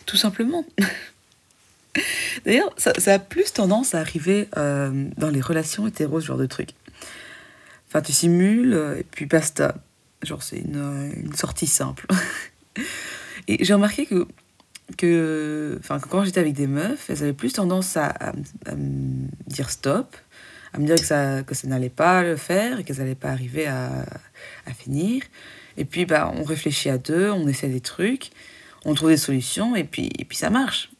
tout 0.05 0.15
simplement. 0.15 0.65
D'ailleurs, 2.45 2.73
ça, 2.77 2.93
a 3.05 3.19
plus 3.19 3.51
tendance 3.51 3.93
à 3.93 3.99
arriver 3.99 4.47
euh, 4.55 5.09
dans 5.17 5.29
les 5.29 5.41
relations 5.41 5.87
hétéros, 5.87 6.21
ce 6.21 6.27
genre 6.27 6.37
de 6.37 6.45
truc. 6.45 6.69
Enfin, 7.89 8.01
tu 8.01 8.13
simules 8.13 8.73
euh, 8.73 8.99
et 8.99 9.03
puis 9.03 9.25
basta. 9.25 9.75
Genre, 10.21 10.41
c'est 10.41 10.59
une, 10.59 11.11
une 11.15 11.35
sortie 11.35 11.67
simple. 11.67 12.07
et 13.49 13.63
j'ai 13.63 13.73
remarqué 13.73 14.05
que, 14.05 14.25
que 14.97 15.79
que 15.81 16.07
quand 16.07 16.23
j'étais 16.23 16.39
avec 16.39 16.53
des 16.53 16.67
meufs, 16.67 17.09
elles 17.09 17.23
avaient 17.23 17.33
plus 17.33 17.53
tendance 17.53 17.97
à, 17.97 18.33
dire 19.47 19.69
stop, 19.69 20.15
à 20.73 20.79
me 20.79 20.85
dire 20.85 20.95
que 20.95 21.05
ça, 21.05 21.43
que 21.43 21.53
ça 21.53 21.67
n'allait 21.67 21.89
pas 21.89 22.23
le 22.23 22.35
faire 22.35 22.79
et 22.79 22.83
qu'elles 22.83 22.97
n'allaient 22.97 23.15
pas 23.15 23.29
arriver 23.29 23.67
à, 23.67 24.05
à 24.65 24.73
finir. 24.73 25.21
Et 25.77 25.85
puis, 25.85 26.05
bah, 26.05 26.31
on 26.35 26.43
réfléchit 26.43 26.89
à 26.89 26.97
deux, 26.97 27.29
on 27.31 27.47
essaie 27.47 27.67
des 27.69 27.81
trucs, 27.81 28.31
on 28.85 28.93
trouve 28.93 29.09
des 29.09 29.17
solutions 29.17 29.75
et 29.75 29.83
puis, 29.83 30.09
et 30.17 30.25
puis 30.25 30.37
ça 30.37 30.49
marche. 30.49 30.91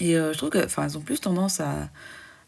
Et 0.00 0.16
euh, 0.16 0.32
je 0.32 0.38
trouve 0.38 0.50
qu'elles 0.50 0.96
ont 0.96 1.00
plus 1.00 1.20
tendance 1.20 1.60
à, 1.60 1.88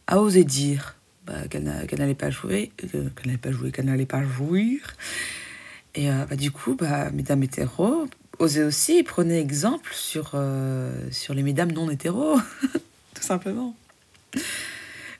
à 0.07 0.19
oser 0.21 0.45
dire 0.45 0.97
bah, 1.27 1.47
qu'elles 1.49 1.65
n'a- 1.65 1.87
qu'elles 1.87 1.99
n'allaient 1.99 2.15
pas 2.15 2.31
jouer, 2.31 2.73
euh, 2.95 3.09
qu'elles 3.11 3.27
n'allaient 3.27 3.39
pas 3.39 3.53
jouer, 3.53 3.71
qu'elles 3.73 3.85
n'allaient 3.87 4.07
pas 4.07 4.23
jouir. 4.25 4.97
Et 5.95 6.11
euh, 6.11 6.25
bah, 6.29 6.37
du 6.37 6.51
coup, 6.51 6.75
bah, 6.75 7.11
mesdames 7.11 7.43
hétéros, 7.43 8.07
osez 8.39 8.63
aussi, 8.63 9.03
prenez 9.03 9.39
exemple 9.39 9.91
sur, 9.93 10.41
sur 11.11 11.35
les 11.35 11.43
mesdames 11.43 11.73
non 11.73 11.91
hétéros, 11.91 12.39
tout 13.15 13.23
simplement. 13.23 13.75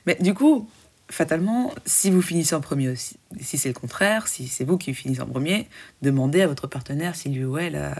Mais 0.05 0.17
du 0.19 0.33
coup, 0.33 0.67
fatalement, 1.11 1.73
si 1.85 2.09
vous 2.09 2.21
finissez 2.21 2.55
en 2.55 2.61
premier 2.61 2.89
aussi, 2.89 3.17
si 3.39 3.57
c'est 3.57 3.67
le 3.69 3.73
contraire, 3.75 4.27
si 4.27 4.47
c'est 4.47 4.63
vous 4.63 4.77
qui 4.77 4.93
finissez 4.93 5.21
en 5.21 5.27
premier, 5.27 5.67
demandez 6.01 6.41
à 6.41 6.47
votre 6.47 6.67
partenaire 6.67 7.15
si 7.15 7.29
lui 7.29 7.43
ou 7.45 7.57
elle 7.57 7.75
a, 7.75 7.95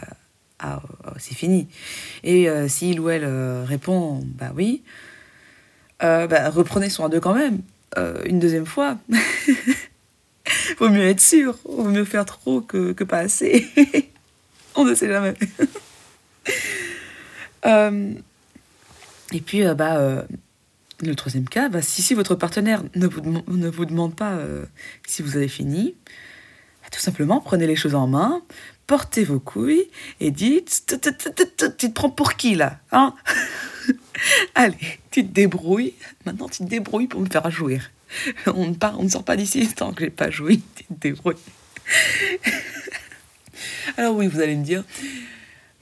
a- 0.59 0.81
c'est 1.19 1.35
fini. 1.35 1.67
Et 2.23 2.49
euh, 2.49 2.67
s'il 2.67 2.99
ou 2.99 3.09
elle 3.09 3.23
euh, 3.25 3.63
répond 3.65 4.21
bah 4.25 4.51
oui, 4.55 4.81
euh, 6.03 6.25
bah, 6.27 6.49
reprenez 6.49 6.89
soin 6.89 7.09
d'eux 7.09 7.19
quand 7.19 7.35
même, 7.35 7.61
euh, 7.97 8.21
une 8.25 8.39
deuxième 8.39 8.65
fois. 8.65 8.97
Vaut 10.79 10.89
mieux 10.89 11.05
être 11.05 11.21
sûr, 11.21 11.57
vaut 11.65 11.83
mieux 11.89 12.03
faire 12.05 12.25
trop 12.25 12.61
que, 12.61 12.93
que 12.93 13.03
pas 13.03 13.19
assez. 13.19 13.67
On 14.75 14.83
ne 14.85 14.95
sait 14.95 15.07
jamais. 15.07 15.33
Et 19.33 19.39
puis, 19.39 19.63
bah, 19.75 20.25
le 21.01 21.15
troisième 21.15 21.47
cas, 21.47 21.69
bah, 21.69 21.81
si, 21.81 22.13
votre 22.13 22.35
partenaire 22.35 22.83
ne 22.95 23.07
vous, 23.07 23.21
ne 23.21 23.69
vous 23.69 23.85
demande 23.85 24.15
pas 24.15 24.33
euh, 24.33 24.65
si 25.05 25.21
vous 25.21 25.35
avez 25.35 25.47
fini, 25.47 25.95
bah, 26.81 26.89
tout 26.91 26.99
simplement 26.99 27.41
prenez 27.41 27.67
les 27.67 27.75
choses 27.75 27.95
en 27.95 28.07
main, 28.07 28.41
portez 28.87 29.23
vos 29.23 29.39
couilles 29.39 29.89
et 30.19 30.31
dites 30.31 30.83
Tu 30.87 30.99
te 30.99 31.93
prends 31.93 32.09
pour 32.09 32.35
qui 32.35 32.55
là 32.55 32.79
hein 32.91 33.15
Allez, 34.55 34.99
tu 35.09 35.25
te 35.25 35.31
débrouilles. 35.31 35.93
Maintenant, 36.25 36.49
tu 36.49 36.59
te 36.59 36.69
débrouilles 36.69 37.07
pour 37.07 37.21
me 37.21 37.29
faire 37.29 37.49
jouir. 37.49 37.91
On 38.45 38.67
ne, 38.67 38.73
part, 38.73 38.99
on 38.99 39.03
ne 39.03 39.09
sort 39.09 39.23
pas 39.23 39.37
d'ici 39.37 39.67
tant 39.73 39.93
que 39.93 40.03
j'ai 40.03 40.09
pas 40.09 40.29
joui. 40.29 40.61
Tu 40.75 40.83
te 40.83 40.93
débrouilles. 40.93 41.37
Alors, 43.97 44.15
oui, 44.15 44.27
vous 44.27 44.41
allez 44.41 44.55
me 44.55 44.63
dire 44.63 44.83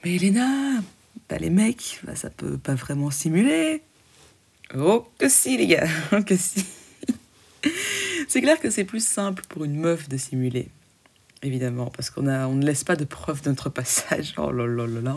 Mais 0.04 0.16
Elena, 0.16 0.80
bah, 1.28 1.38
les 1.38 1.50
mecs, 1.50 2.00
bah, 2.04 2.14
ça 2.14 2.30
peut 2.30 2.58
pas 2.58 2.74
vraiment 2.74 3.10
simuler. 3.10 3.82
Oh, 4.76 5.06
que 5.18 5.28
si, 5.28 5.56
les 5.56 5.66
gars, 5.66 5.88
oh, 6.12 6.22
que 6.22 6.36
si. 6.36 6.64
C'est 8.28 8.40
clair 8.40 8.60
que 8.60 8.70
c'est 8.70 8.84
plus 8.84 9.04
simple 9.04 9.42
pour 9.48 9.64
une 9.64 9.76
meuf 9.76 10.08
de 10.08 10.16
simuler. 10.16 10.68
Évidemment, 11.42 11.86
parce 11.86 12.10
qu'on 12.10 12.28
on 12.28 12.54
ne 12.54 12.64
laisse 12.64 12.84
pas 12.84 12.96
de 12.96 13.04
preuve 13.04 13.42
de 13.42 13.48
notre 13.48 13.70
passage. 13.70 14.34
Oh 14.36 14.52
là 14.52 14.66
là 14.66 14.86
là 14.86 15.00
là. 15.00 15.16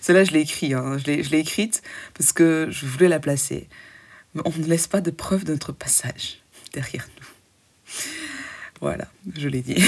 Celle-là, 0.00 0.24
je 0.24 0.32
l'ai 0.32 0.40
écrit, 0.40 0.74
hein. 0.74 0.98
je 0.98 1.04
l'ai 1.06 1.22
je 1.22 1.30
l'ai 1.30 1.38
écrite 1.38 1.82
parce 2.14 2.32
que 2.32 2.68
je 2.70 2.86
voulais 2.86 3.08
la 3.08 3.18
placer. 3.18 3.66
Mais 4.34 4.42
on 4.44 4.52
ne 4.56 4.66
laisse 4.66 4.86
pas 4.86 5.00
de 5.00 5.10
preuve 5.10 5.44
de 5.44 5.52
notre 5.52 5.72
passage 5.72 6.42
derrière 6.74 7.08
nous. 7.18 7.94
Voilà, 8.82 9.08
je 9.34 9.48
l'ai 9.48 9.62
dit. 9.62 9.82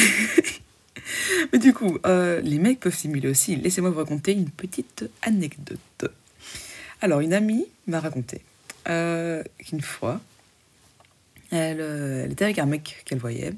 Mais 1.52 1.58
du 1.58 1.74
coup, 1.74 1.98
euh, 2.06 2.40
les 2.40 2.58
mecs 2.58 2.80
peuvent 2.80 2.96
simuler 2.96 3.28
aussi. 3.28 3.56
Laissez-moi 3.56 3.90
vous 3.90 3.98
raconter 3.98 4.32
une 4.32 4.48
petite 4.48 5.04
anecdote. 5.22 6.06
Alors, 7.02 7.20
une 7.20 7.34
amie 7.34 7.66
m'a 7.86 8.00
raconté 8.00 8.42
euh, 8.88 9.42
qu'une 9.58 9.80
fois, 9.80 10.20
elle, 11.50 11.80
euh, 11.80 12.24
elle 12.24 12.32
était 12.32 12.44
avec 12.44 12.58
un 12.58 12.66
mec 12.66 13.02
qu'elle 13.04 13.18
voyait. 13.18 13.52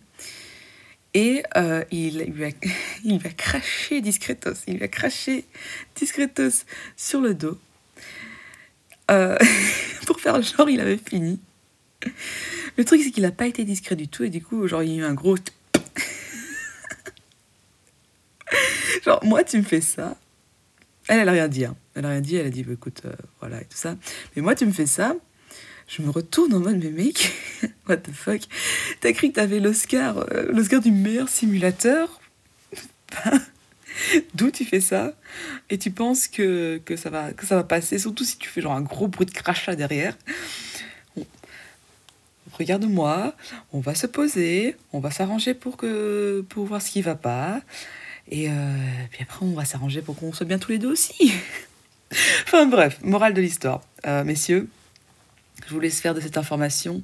Et 1.13 1.43
euh, 1.57 1.83
il, 1.91 2.21
lui 2.21 2.45
a, 2.45 2.51
il 3.05 3.19
lui 3.19 3.27
a 3.27 3.33
craché 3.33 4.01
discretos. 4.01 4.55
Il 4.67 4.77
lui 4.77 4.85
a 4.85 4.89
craché 4.89 5.45
discretos 5.97 6.65
sur 6.97 7.21
le 7.21 7.35
dos. 7.35 7.59
Euh, 9.11 9.37
pour 10.07 10.21
faire 10.21 10.41
genre, 10.43 10.71
il 10.71 10.81
avait 10.81 10.99
fini. 10.99 11.41
Le 12.77 12.85
truc, 12.85 13.01
c'est 13.03 13.11
qu'il 13.11 13.25
n'a 13.25 13.33
pas 13.33 13.47
été 13.47 13.65
discret 13.65 13.97
du 13.97 14.09
tout. 14.09 14.25
Et 14.25 14.31
du 14.31 14.43
coup, 14.43 14.67
genre, 14.69 14.83
il 14.83 14.93
y 14.93 14.95
a 14.95 14.99
eu 14.99 15.05
un 15.05 15.15
gros. 15.15 15.37
genre, 19.05 19.25
moi, 19.25 19.43
tu 19.43 19.59
me 19.59 19.63
fais 19.63 19.81
ça. 19.81 20.17
Elle, 21.09 21.21
elle 21.21 21.29
a 21.29 21.33
rien 21.33 21.49
dit. 21.49 21.65
hein. 21.65 21.77
Elle 21.95 22.05
a 22.05 22.11
rien 22.11 22.21
dit. 22.21 22.37
Elle 22.37 22.47
a 22.47 22.51
dit, 22.51 22.63
bah, 22.63 22.73
écoute, 22.73 23.03
euh, 23.05 23.13
voilà, 23.41 23.61
et 23.61 23.65
tout 23.65 23.77
ça. 23.77 23.97
Mais 24.35 24.43
moi, 24.43 24.55
tu 24.55 24.67
me 24.67 24.73
fais 24.73 24.87
ça. 24.87 25.15
Je 25.89 26.03
me 26.03 26.11
retourne 26.11 26.55
en 26.55 26.61
mode, 26.61 26.77
mais 26.77 26.91
mec, 26.91 27.33
what 27.89 27.97
the 27.99 28.13
fuck? 28.13 28.43
T'as 29.01 29.13
cru 29.13 29.31
que 29.31 29.35
t'avais 29.35 29.59
l'Oscar, 29.59 30.19
euh, 30.19 30.47
l'Oscar 30.53 30.81
du 30.81 30.93
meilleur 30.93 31.29
simulateur? 31.29 32.21
D'où 34.35 34.53
tu 34.53 34.65
fais 34.65 34.81
ça? 34.81 35.15
Et 35.69 35.79
tu 35.79 35.91
penses 35.91 36.29
que, 36.29 36.81
que, 36.85 36.95
ça 36.97 37.11
va, 37.11 37.31
ça 37.43 37.57
va 37.57 37.65
passer, 37.65 37.99
surtout 37.99 38.25
si 38.25 38.39
tu 38.39 38.49
fais 38.49 38.61
genre 38.61 38.73
un 38.75 38.83
gros 38.83 39.09
bruit 39.09 39.27
de 39.27 39.33
crachat 39.33 39.75
derrière? 39.75 40.17
Regarde-moi, 42.53 43.35
on 43.73 43.81
va 43.81 43.95
se 43.95 44.07
poser, 44.07 44.77
on 44.93 45.01
va 45.01 45.11
s'arranger 45.11 45.55
pour, 45.55 45.77
pour 45.77 46.67
voir 46.67 46.83
ce 46.83 46.91
qui 46.91 47.03
va 47.03 47.15
pas. 47.15 47.61
Et 48.31 48.49
euh, 48.49 48.53
puis 49.11 49.23
après, 49.23 49.45
on 49.45 49.53
va 49.53 49.65
s'arranger 49.65 50.03
pour 50.03 50.17
qu'on 50.17 50.33
soit 50.33 50.47
bien 50.47 50.59
tous 50.59 50.71
les 50.71 50.79
deux 50.79 50.91
aussi. 50.91 51.33
enfin 52.45 52.67
bref, 52.67 53.01
morale 53.03 53.35
de 53.35 53.41
l'histoire. 53.41 53.83
Euh, 54.07 54.25
messieurs, 54.25 54.69
je 55.67 55.75
vous 55.75 55.81
laisse 55.81 56.01
faire 56.01 56.15
de 56.15 56.21
cette 56.21 56.39
information 56.39 57.03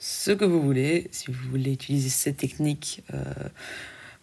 ce 0.00 0.32
que 0.32 0.44
vous 0.44 0.60
voulez. 0.60 1.08
Si 1.12 1.30
vous 1.30 1.50
voulez 1.50 1.72
utiliser 1.72 2.08
cette 2.08 2.38
technique, 2.38 3.04
euh, 3.14 3.22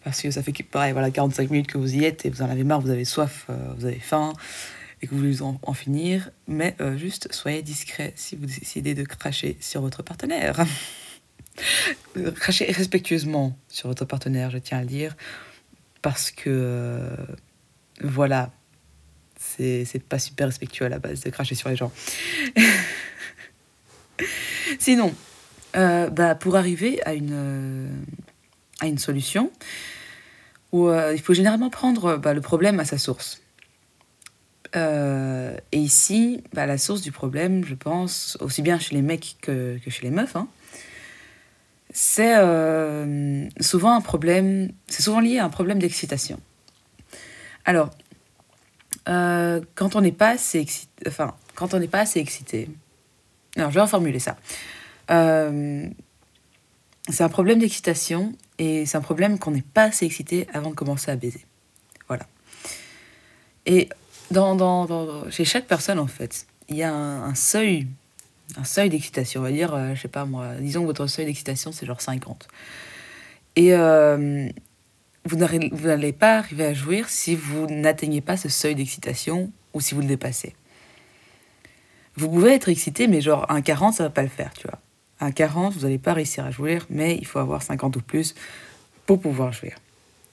parce 0.04 0.20
que 0.20 0.30
ça 0.30 0.42
fait 0.42 0.52
pareil, 0.62 0.92
voilà, 0.92 1.10
45 1.10 1.50
minutes 1.50 1.68
que 1.68 1.78
vous 1.78 1.94
y 1.94 2.04
êtes 2.04 2.26
et 2.26 2.30
vous 2.30 2.42
en 2.42 2.50
avez 2.50 2.64
marre, 2.64 2.82
vous 2.82 2.90
avez 2.90 3.06
soif, 3.06 3.46
vous 3.78 3.86
avez 3.86 3.98
faim 3.98 4.34
et 5.00 5.06
que 5.06 5.14
vous 5.14 5.20
voulez 5.20 5.42
en, 5.42 5.72
finir. 5.72 6.30
Mais 6.46 6.76
juste 6.96 7.32
soyez 7.32 7.62
discret 7.62 8.12
si 8.14 8.36
vous 8.36 8.46
décidez 8.46 8.94
de 8.94 9.04
cracher 9.04 9.56
sur 9.60 9.80
votre 9.80 10.02
partenaire. 10.02 10.64
Crachez 12.36 12.70
respectueusement 12.70 13.56
sur 13.68 13.88
votre 13.88 14.04
partenaire, 14.04 14.50
je 14.50 14.58
tiens 14.58 14.78
à 14.78 14.80
le 14.82 14.86
dire, 14.86 15.16
parce 16.02 16.30
que 16.32 16.50
euh, 16.50 17.16
voilà, 18.02 18.50
c'est 19.38 20.02
pas 20.08 20.18
super 20.18 20.48
respectueux 20.48 20.86
à 20.86 20.88
la 20.88 20.98
base 20.98 21.20
de 21.20 21.30
cracher 21.30 21.54
sur 21.54 21.68
les 21.68 21.76
gens. 21.76 21.92
Sinon, 24.78 25.14
euh, 25.76 26.10
bah, 26.10 26.34
pour 26.34 26.56
arriver 26.56 27.00
à 27.04 27.14
une, 27.14 27.30
euh, 27.32 27.88
à 28.80 28.86
une 28.86 28.98
solution, 28.98 29.50
où, 30.72 30.90
il 30.90 31.20
faut 31.20 31.34
généralement 31.34 31.70
prendre 31.70 32.16
bah, 32.16 32.34
le 32.34 32.40
problème 32.40 32.80
à 32.80 32.84
sa 32.84 32.98
source. 32.98 33.40
Et 34.74 35.78
ici, 35.78 36.42
bah, 36.54 36.64
la 36.64 36.78
source 36.78 37.02
du 37.02 37.12
problème, 37.12 37.62
je 37.64 37.74
pense, 37.74 38.38
aussi 38.40 38.62
bien 38.62 38.78
chez 38.78 38.94
les 38.94 39.02
mecs 39.02 39.36
que, 39.42 39.78
que 39.84 39.90
chez 39.90 40.02
les 40.02 40.10
meufs, 40.10 40.34
hein, 40.34 40.48
c'est 41.92 42.36
euh, 42.36 43.46
souvent 43.60 43.94
un 43.94 44.00
problème, 44.00 44.72
c'est 44.86 45.02
souvent 45.02 45.20
lié 45.20 45.38
à 45.38 45.44
un 45.44 45.50
problème 45.50 45.78
d'excitation. 45.78 46.40
Alors, 47.64 47.90
euh, 49.08 49.60
quand 49.74 49.94
on 49.94 50.00
n'est 50.00 50.12
pas 50.12 50.30
assez 50.30 50.58
excité, 50.58 51.04
enfin, 51.06 51.34
quand 51.54 51.74
on 51.74 51.78
n'est 51.78 51.88
pas 51.88 52.00
assez 52.00 52.18
excité, 52.18 52.70
alors 53.56 53.70
je 53.70 53.74
vais 53.74 53.82
reformuler 53.82 54.18
ça. 54.18 54.36
Euh, 55.10 55.86
c'est 57.08 57.24
un 57.24 57.28
problème 57.28 57.58
d'excitation 57.58 58.32
et 58.58 58.86
c'est 58.86 58.96
un 58.96 59.02
problème 59.02 59.38
qu'on 59.38 59.50
n'est 59.50 59.62
pas 59.62 59.84
assez 59.84 60.06
excité 60.06 60.46
avant 60.52 60.70
de 60.70 60.74
commencer 60.74 61.10
à 61.10 61.16
baiser. 61.16 61.44
Voilà. 62.08 62.26
Et 63.66 63.88
dans, 64.30 64.54
dans, 64.54 65.30
chez 65.30 65.44
chaque 65.44 65.66
personne, 65.66 65.98
en 65.98 66.06
fait, 66.06 66.46
il 66.68 66.76
y 66.76 66.82
a 66.82 66.94
un 66.94 67.34
seuil, 67.34 67.86
un 68.58 68.64
seuil 68.64 68.90
d'excitation. 68.90 69.40
On 69.40 69.44
va 69.44 69.52
dire, 69.52 69.74
euh, 69.74 69.94
je 69.94 70.02
sais 70.02 70.08
pas 70.08 70.24
moi, 70.24 70.54
disons 70.60 70.82
que 70.82 70.86
votre 70.86 71.06
seuil 71.06 71.26
d'excitation, 71.26 71.72
c'est 71.72 71.86
genre 71.86 72.00
50. 72.00 72.48
Et 73.56 73.74
euh, 73.74 74.48
vous 75.24 75.36
n'allez 75.36 76.12
pas 76.12 76.38
arriver 76.38 76.64
à 76.64 76.74
jouir 76.74 77.08
si 77.08 77.34
vous 77.34 77.66
n'atteignez 77.66 78.20
pas 78.20 78.36
ce 78.36 78.48
seuil 78.48 78.74
d'excitation 78.74 79.52
ou 79.74 79.80
si 79.80 79.94
vous 79.94 80.00
le 80.00 80.06
dépassez. 80.06 80.54
Vous 82.16 82.28
pouvez 82.28 82.52
être 82.52 82.68
excité, 82.68 83.08
mais 83.08 83.20
genre 83.20 83.46
un 83.50 83.62
40, 83.62 83.94
ça 83.94 84.04
va 84.04 84.10
pas 84.10 84.22
le 84.22 84.28
faire, 84.28 84.52
tu 84.54 84.66
vois. 84.66 84.78
Un 85.20 85.30
40, 85.30 85.74
vous 85.74 85.80
n'allez 85.80 85.98
pas 85.98 86.12
réussir 86.12 86.44
à 86.44 86.50
jouir, 86.50 86.86
mais 86.90 87.16
il 87.16 87.26
faut 87.26 87.38
avoir 87.38 87.62
50 87.62 87.96
ou 87.96 88.02
plus 88.02 88.34
pour 89.06 89.20
pouvoir 89.20 89.52
jouir. 89.52 89.76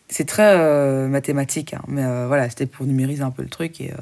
C'est 0.09 0.25
très 0.25 0.57
euh, 0.57 1.07
mathématique, 1.07 1.73
hein, 1.73 1.83
mais 1.87 2.03
voilà, 2.25 2.49
c'était 2.49 2.65
pour 2.65 2.85
numériser 2.85 3.21
un 3.21 3.31
peu 3.31 3.43
le 3.43 3.49
truc 3.49 3.79
et, 3.79 3.93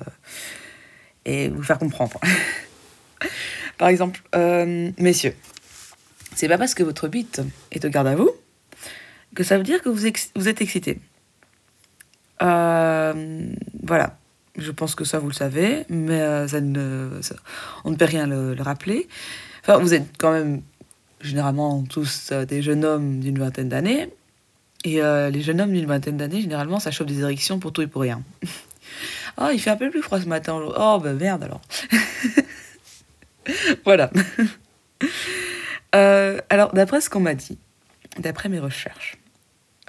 et 1.26 1.50
vous 1.50 1.64
faire 1.64 1.78
comprendre. 1.78 2.20
Par 3.78 3.90
exemple, 3.90 4.22
euh, 4.36 4.92
messieurs, 4.98 5.36
c'est 6.36 6.48
pas 6.48 6.58
parce 6.58 6.74
que 6.74 6.84
votre 6.84 7.08
bite 7.08 7.42
est 7.72 7.86
au 7.86 7.90
garde 7.90 8.08
à 8.08 8.16
vous 8.16 8.32
que 9.36 9.44
ça 9.44 9.58
veut 9.58 9.64
dire 9.64 9.82
que 9.84 9.90
vous, 9.90 10.08
êtes 10.08 10.62
excité. 10.62 11.00
Euh, 12.42 13.46
voilà, 13.84 14.18
je 14.58 14.72
pense 14.72 14.96
que 14.96 15.04
ça 15.04 15.20
vous 15.20 15.28
le 15.28 15.34
savez, 15.34 15.86
mais 15.90 16.20
euh, 16.22 16.48
on 17.84 17.92
ne 17.92 17.96
peut 17.96 18.06
rien 18.06 18.26
le, 18.26 18.56
le 18.56 18.64
rappeler. 18.64 19.08
Enfin, 19.62 19.78
vous 19.78 19.94
êtes 19.94 20.08
quand 20.18 20.32
même 20.32 20.62
généralement 21.22 21.84
tous 21.84 22.32
des 22.32 22.64
jeunes 22.64 22.84
hommes 22.84 23.20
d'une 23.20 23.38
vingtaine 23.38 23.70
d'années. 23.70 24.10
Et 24.86 25.02
les 25.02 25.42
jeunes 25.42 25.62
hommes 25.62 25.74
d'une 25.74 25.86
vingtaine 25.86 26.18
d'années, 26.18 26.42
généralement, 26.42 26.80
ça 26.80 26.90
chope 26.90 27.08
des 27.08 27.20
érections 27.20 27.60
pour 27.60 27.74
tout 27.74 27.84
et 27.84 27.88
pour 27.88 28.02
rien. 28.02 28.24
oh, 29.40 29.50
il 29.54 29.60
fait 29.60 29.70
un 29.70 29.76
peu 29.76 29.92
plus 29.92 30.02
froid 30.02 30.20
ce 30.20 30.28
matin. 30.28 30.60
Oh, 30.60 31.00
bah 31.04 31.14
merde 31.14 31.44
alors. 31.44 31.62
voilà. 33.86 34.12
Euh, 35.96 36.40
alors, 36.50 36.74
d'après 36.74 37.02
ce 37.02 37.10
qu'on 37.10 37.20
m'a 37.20 37.36
dit, 37.36 37.58
d'après 38.20 38.50
mes 38.50 38.60
recherches, 38.60 39.18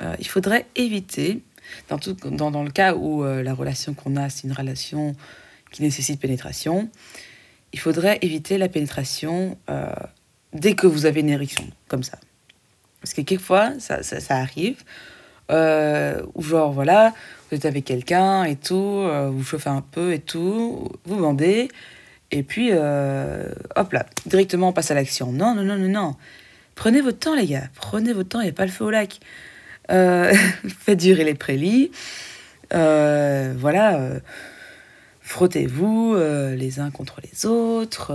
euh, 0.00 0.15
il 0.19 0.29
faudrait 0.29 0.67
éviter, 0.77 1.43
dans, 1.88 1.99
tout, 1.99 2.15
dans, 2.15 2.50
dans 2.50 2.62
le 2.62 2.71
cas 2.71 2.95
où 2.95 3.25
euh, 3.25 3.43
la 3.43 3.55
relation 3.55 3.95
qu'on 3.95 4.17
a, 4.17 4.31
c'est 4.31 4.45
une 4.47 4.53
relation 4.53 5.15
qui 5.73 5.83
nécessite 5.83 6.21
pénétration, 6.21 6.88
il 7.73 7.79
faudrait 7.79 8.19
éviter 8.23 8.57
la 8.57 8.69
pénétration 8.69 9.59
dès 10.55 10.75
que 10.75 10.87
vous 10.87 11.05
avez 11.05 11.21
une 11.21 11.29
érection, 11.29 11.65
comme 11.88 12.03
ça. 12.03 12.19
Parce 13.03 13.12
que 13.12 13.21
quelquefois, 13.21 13.79
ça, 13.79 14.03
ça, 14.03 14.21
ça 14.21 14.37
arrive, 14.37 14.83
ou 15.50 16.43
genre, 16.43 16.73
voilà, 16.73 17.12
vous 17.50 17.57
êtes 17.59 17.67
avec 17.67 17.85
quelqu'un 17.85 18.45
et 18.45 18.57
tout, 18.57 19.07
vous 19.31 19.45
chauffez 19.45 19.69
un 19.69 19.83
peu 19.83 20.15
et 20.15 20.19
tout, 20.19 20.88
vous 21.05 21.17
bandez, 21.19 21.69
et 22.30 22.42
puis, 22.42 22.70
euh, 22.73 23.50
hop 23.76 23.92
là, 23.92 24.06
directement 24.26 24.68
on 24.68 24.73
passe 24.73 24.90
à 24.90 24.94
l'action. 24.94 25.32
Non, 25.32 25.54
non, 25.54 25.62
non, 25.62 25.76
non, 25.76 25.88
non. 25.88 26.16
Prenez 26.75 27.00
votre 27.00 27.18
temps, 27.18 27.35
les 27.35 27.47
gars, 27.47 27.68
prenez 27.75 28.12
votre 28.12 28.28
temps, 28.28 28.40
il 28.40 28.44
n'y 28.44 28.50
a 28.50 28.52
pas 28.52 28.66
le 28.66 28.70
feu 28.70 28.85
au 28.85 28.90
lac. 28.90 29.18
Euh, 29.90 30.35
faites 30.80 30.99
durer 30.99 31.25
les 31.25 31.35
prélits. 31.35 31.90
Euh, 32.75 33.54
voilà, 33.56 33.99
euh, 33.99 34.20
frottez-vous 35.23 36.16
les 36.56 36.80
uns 36.80 36.90
contre 36.90 37.20
les 37.23 37.47
autres, 37.47 38.12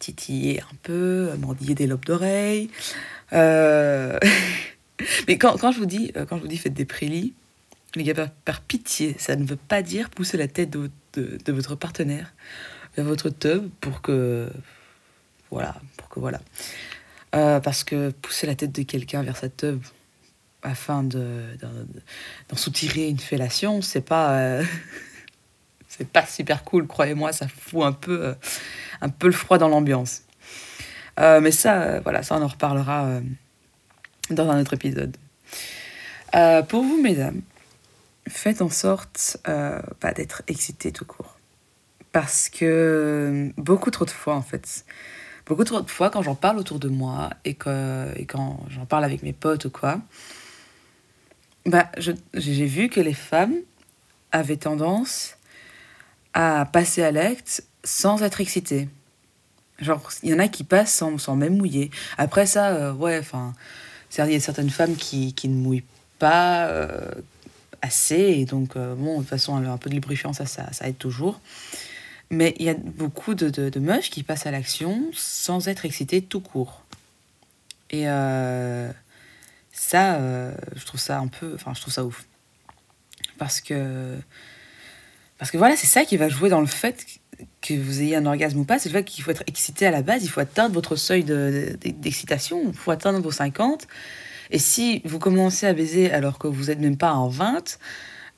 titillez 0.00 0.60
un 0.60 0.74
peu, 0.82 1.30
mordillez 1.38 1.74
des 1.74 1.86
lobes 1.86 2.04
d'oreilles. 2.04 2.70
Mais 3.32 4.18
quand, 5.38 5.56
quand 5.58 5.72
je 5.72 5.78
vous 5.78 5.86
dis, 5.86 6.12
quand 6.28 6.36
je 6.36 6.42
vous 6.42 6.48
dis 6.48 6.56
faites 6.56 6.74
des 6.74 6.84
prélits, 6.84 7.34
les 7.94 8.04
gars, 8.04 8.28
par, 8.44 8.60
pitié, 8.60 9.16
ça 9.18 9.36
ne 9.36 9.44
veut 9.44 9.56
pas 9.56 9.82
dire 9.82 10.10
pousser 10.10 10.36
la 10.36 10.48
tête 10.48 10.70
de, 10.70 10.90
de, 11.14 11.38
de 11.44 11.52
votre 11.52 11.74
partenaire 11.74 12.32
vers 12.96 13.04
votre 13.04 13.30
tub 13.30 13.70
pour 13.80 14.02
que, 14.02 14.50
voilà, 15.50 15.76
pour 15.96 16.08
que 16.08 16.20
voilà. 16.20 16.40
Euh, 17.34 17.60
parce 17.60 17.82
que 17.82 18.10
pousser 18.10 18.46
la 18.46 18.54
tête 18.54 18.72
de 18.72 18.82
quelqu'un 18.82 19.22
vers 19.22 19.36
sa 19.36 19.48
tub 19.48 19.82
afin 20.62 21.02
de, 21.02 21.42
d'en, 21.60 21.68
d'en 22.48 22.56
soutirer 22.56 23.08
une 23.08 23.18
fellation, 23.18 23.82
c'est 23.82 24.00
pas, 24.00 24.38
euh, 24.38 24.64
c'est 25.88 26.08
pas 26.08 26.24
super 26.26 26.64
cool, 26.64 26.86
croyez-moi, 26.86 27.32
ça 27.32 27.48
fout 27.48 27.82
un 27.82 27.92
peu, 27.92 28.26
euh, 28.26 28.34
un 29.00 29.08
peu 29.08 29.26
le 29.26 29.32
froid 29.32 29.58
dans 29.58 29.68
l'ambiance. 29.68 30.22
Mais 31.16 31.52
ça, 31.52 32.00
voilà, 32.00 32.24
ça 32.24 32.36
on 32.36 32.42
en 32.42 32.48
reparlera 32.48 33.20
dans 34.30 34.50
un 34.50 34.60
autre 34.60 34.74
épisode. 34.74 35.16
Pour 36.32 36.82
vous, 36.82 37.00
mesdames, 37.00 37.40
faites 38.28 38.62
en 38.62 38.70
sorte 38.70 39.38
euh, 39.48 39.80
bah, 40.00 40.12
d'être 40.12 40.42
excitées 40.46 40.92
tout 40.92 41.04
court. 41.04 41.36
Parce 42.12 42.48
que 42.48 42.64
euh, 42.64 43.52
beaucoup 43.56 43.90
trop 43.90 44.04
de 44.04 44.10
fois, 44.10 44.34
en 44.34 44.42
fait, 44.42 44.84
beaucoup 45.46 45.64
trop 45.64 45.80
de 45.80 45.90
fois, 45.90 46.10
quand 46.10 46.22
j'en 46.22 46.34
parle 46.34 46.58
autour 46.58 46.78
de 46.78 46.88
moi 46.88 47.30
et, 47.44 47.54
que, 47.54 48.06
et 48.16 48.24
quand 48.24 48.64
j'en 48.70 48.86
parle 48.86 49.04
avec 49.04 49.22
mes 49.22 49.32
potes 49.32 49.64
ou 49.64 49.70
quoi, 49.70 50.00
bah, 51.66 51.90
j'ai 51.96 52.66
vu 52.66 52.88
que 52.88 53.00
les 53.00 53.14
femmes 53.14 53.54
avaient 54.32 54.56
tendance 54.56 55.36
à 56.34 56.66
passer 56.66 57.02
à 57.02 57.10
l'acte 57.10 57.64
sans 57.84 58.22
être 58.22 58.40
excitées. 58.40 58.88
Genre, 59.80 60.08
il 60.22 60.30
y 60.30 60.34
en 60.34 60.38
a 60.38 60.48
qui 60.48 60.64
passent 60.64 60.94
sans, 60.94 61.18
sans 61.18 61.36
même 61.36 61.56
mouiller. 61.56 61.90
Après 62.18 62.46
ça, 62.46 62.68
euh, 62.68 62.92
ouais, 62.92 63.18
enfin, 63.18 63.54
il 64.16 64.32
y 64.32 64.36
a 64.36 64.40
certaines 64.40 64.70
femmes 64.70 64.96
qui, 64.96 65.34
qui 65.34 65.48
ne 65.48 65.56
mouillent 65.56 65.84
pas 66.18 66.66
euh, 66.68 67.10
assez, 67.84 68.16
et 68.16 68.44
donc, 68.46 68.76
euh, 68.76 68.94
bon, 68.94 69.16
de 69.16 69.18
toute 69.20 69.28
façon, 69.28 69.56
un 69.56 69.76
peu 69.76 69.90
de 69.90 69.94
lubrifiant, 69.94 70.32
ça, 70.32 70.46
ça, 70.46 70.66
aide 70.82 70.96
toujours. 70.96 71.40
Mais 72.30 72.54
il 72.58 72.64
y 72.64 72.70
a 72.70 72.74
beaucoup 72.74 73.34
de, 73.34 73.50
de, 73.50 73.80
meufs 73.80 74.08
qui 74.08 74.22
passent 74.22 74.46
à 74.46 74.50
l'action 74.50 75.04
sans 75.12 75.68
être 75.68 75.84
excitées 75.84 76.22
tout 76.22 76.40
court. 76.40 76.82
Et 77.90 78.08
euh, 78.08 78.90
ça, 79.72 80.14
euh, 80.14 80.54
je 80.74 80.84
trouve 80.86 81.00
ça 81.00 81.18
un 81.18 81.26
peu, 81.26 81.52
enfin, 81.54 81.72
je 81.74 81.82
trouve 81.82 81.92
ça 81.92 82.04
ouf. 82.04 82.24
Parce 83.36 83.60
que, 83.60 84.16
parce 85.38 85.50
que 85.50 85.58
voilà, 85.58 85.76
c'est 85.76 85.86
ça 85.86 86.04
qui 86.06 86.16
va 86.16 86.30
jouer 86.30 86.48
dans 86.48 86.60
le 86.62 86.66
fait 86.66 87.04
que 87.60 87.74
vous 87.74 88.00
ayez 88.00 88.16
un 88.16 88.24
orgasme 88.24 88.60
ou 88.60 88.64
pas, 88.64 88.78
c'est 88.78 88.88
le 88.88 88.94
fait 88.94 89.04
qu'il 89.04 89.22
faut 89.22 89.30
être 89.30 89.44
excité 89.46 89.86
à 89.86 89.90
la 89.90 90.00
base, 90.00 90.24
il 90.24 90.28
faut 90.30 90.40
atteindre 90.40 90.74
votre 90.74 90.96
seuil 90.96 91.24
de- 91.24 91.76
de- 91.84 91.90
d'excitation, 91.90 92.62
il 92.68 92.72
faut 92.72 92.92
atteindre 92.92 93.20
vos 93.20 93.32
50. 93.32 93.86
Et 94.50 94.58
si 94.58 95.00
vous 95.04 95.18
commencez 95.18 95.66
à 95.66 95.72
baiser 95.72 96.12
alors 96.12 96.38
que 96.38 96.46
vous 96.46 96.64
n'êtes 96.66 96.80
même 96.80 96.96
pas 96.96 97.12
en 97.12 97.28
20, 97.28 97.78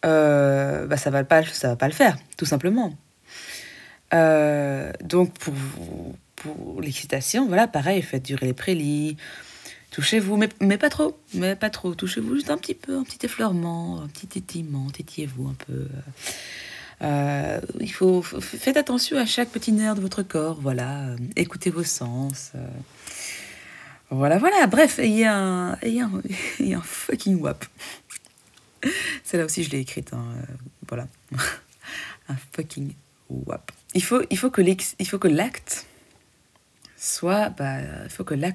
euh, 0.05 0.87
bah 0.87 0.97
ça 0.97 1.11
va 1.11 1.23
va 1.23 1.25
pas 1.77 1.89
le 1.89 1.93
faire, 1.93 2.17
tout 2.37 2.47
simplement. 2.47 2.95
Euh, 4.15 4.93
donc 5.03 5.37
pour, 5.39 5.55
pour 6.37 6.81
l'excitation, 6.81 7.47
voilà, 7.49 7.67
pareil, 7.67 8.03
faites 8.03 8.23
durer 8.23 8.47
les 8.47 8.53
prélits, 8.53 9.17
touchez-vous, 9.91 10.37
mais, 10.37 10.49
mais 10.61 10.79
pas 10.79 10.91
trop, 10.91 11.19
mais 11.35 11.57
pas 11.57 11.71
trop, 11.71 11.95
touchez-vous 11.95 12.37
juste 12.37 12.51
un 12.51 12.59
petit 12.59 12.75
peu, 12.75 12.99
un 12.99 13.03
petit 13.03 13.25
effleurement, 13.25 14.03
un 14.03 14.09
petit 14.09 14.27
tétillement, 14.27 14.89
tétillez-vous 14.91 15.49
un 15.49 15.57
peu. 15.67 15.89
Euh, 17.03 17.61
il 17.81 17.93
faut, 17.93 18.23
faites 18.23 18.77
attention 18.77 19.19
à 19.19 19.27
chaque 19.27 19.51
petit 19.51 19.73
nerf 19.73 19.97
de 19.97 20.01
votre 20.01 20.23
corps, 20.23 20.61
voilà, 20.61 21.09
écoutez 21.35 21.71
vos 21.71 21.85
sens. 21.85 22.53
Voilà, 24.11 24.39
voilà, 24.39 24.67
bref, 24.67 24.99
ayez 24.99 25.27
un, 25.27 25.77
ayez 25.83 26.01
un, 26.01 26.11
ayez 26.61 26.75
un 26.75 26.83
fucking 26.83 27.41
wap. 27.41 27.65
Celle-là 29.25 29.47
aussi, 29.47 29.65
je 29.65 29.71
l'ai 29.71 29.81
écrite, 29.81 30.13
hein, 30.13 30.25
euh, 30.37 30.55
voilà. 30.89 31.09
un 32.29 32.37
fucking 32.53 32.93
wap. 33.29 33.73
Il 33.95 34.03
faut, 34.03 34.23
il 34.31 34.39
faut 34.39 34.51
que 34.51 34.61
il 34.63 35.07
l'acte 35.29 35.87
soit, 36.97 37.51
bah, 37.51 37.79
il 38.05 38.11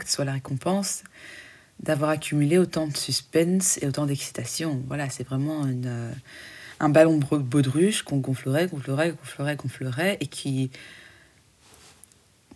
soit 0.08 0.26
la 0.26 0.34
récompense 0.34 1.04
d'avoir 1.80 2.12
accumulé 2.12 2.58
autant 2.58 2.88
de 2.88 2.96
suspense 2.96 3.80
et 3.82 3.88
autant 3.88 4.06
d'excitation. 4.06 4.84
Voilà, 4.88 5.10
c'est 5.10 5.24
vraiment 5.24 5.66
une, 5.66 5.88
euh, 5.88 6.12
un 6.80 6.90
ballon 6.90 7.18
baudruche 7.18 8.04
qu'on 8.04 8.18
gonflerait, 8.18 8.68
gonflerait, 8.68 9.12
gonflerait, 9.12 9.56
gonflerait, 9.56 10.18
et 10.20 10.28
qui, 10.28 10.72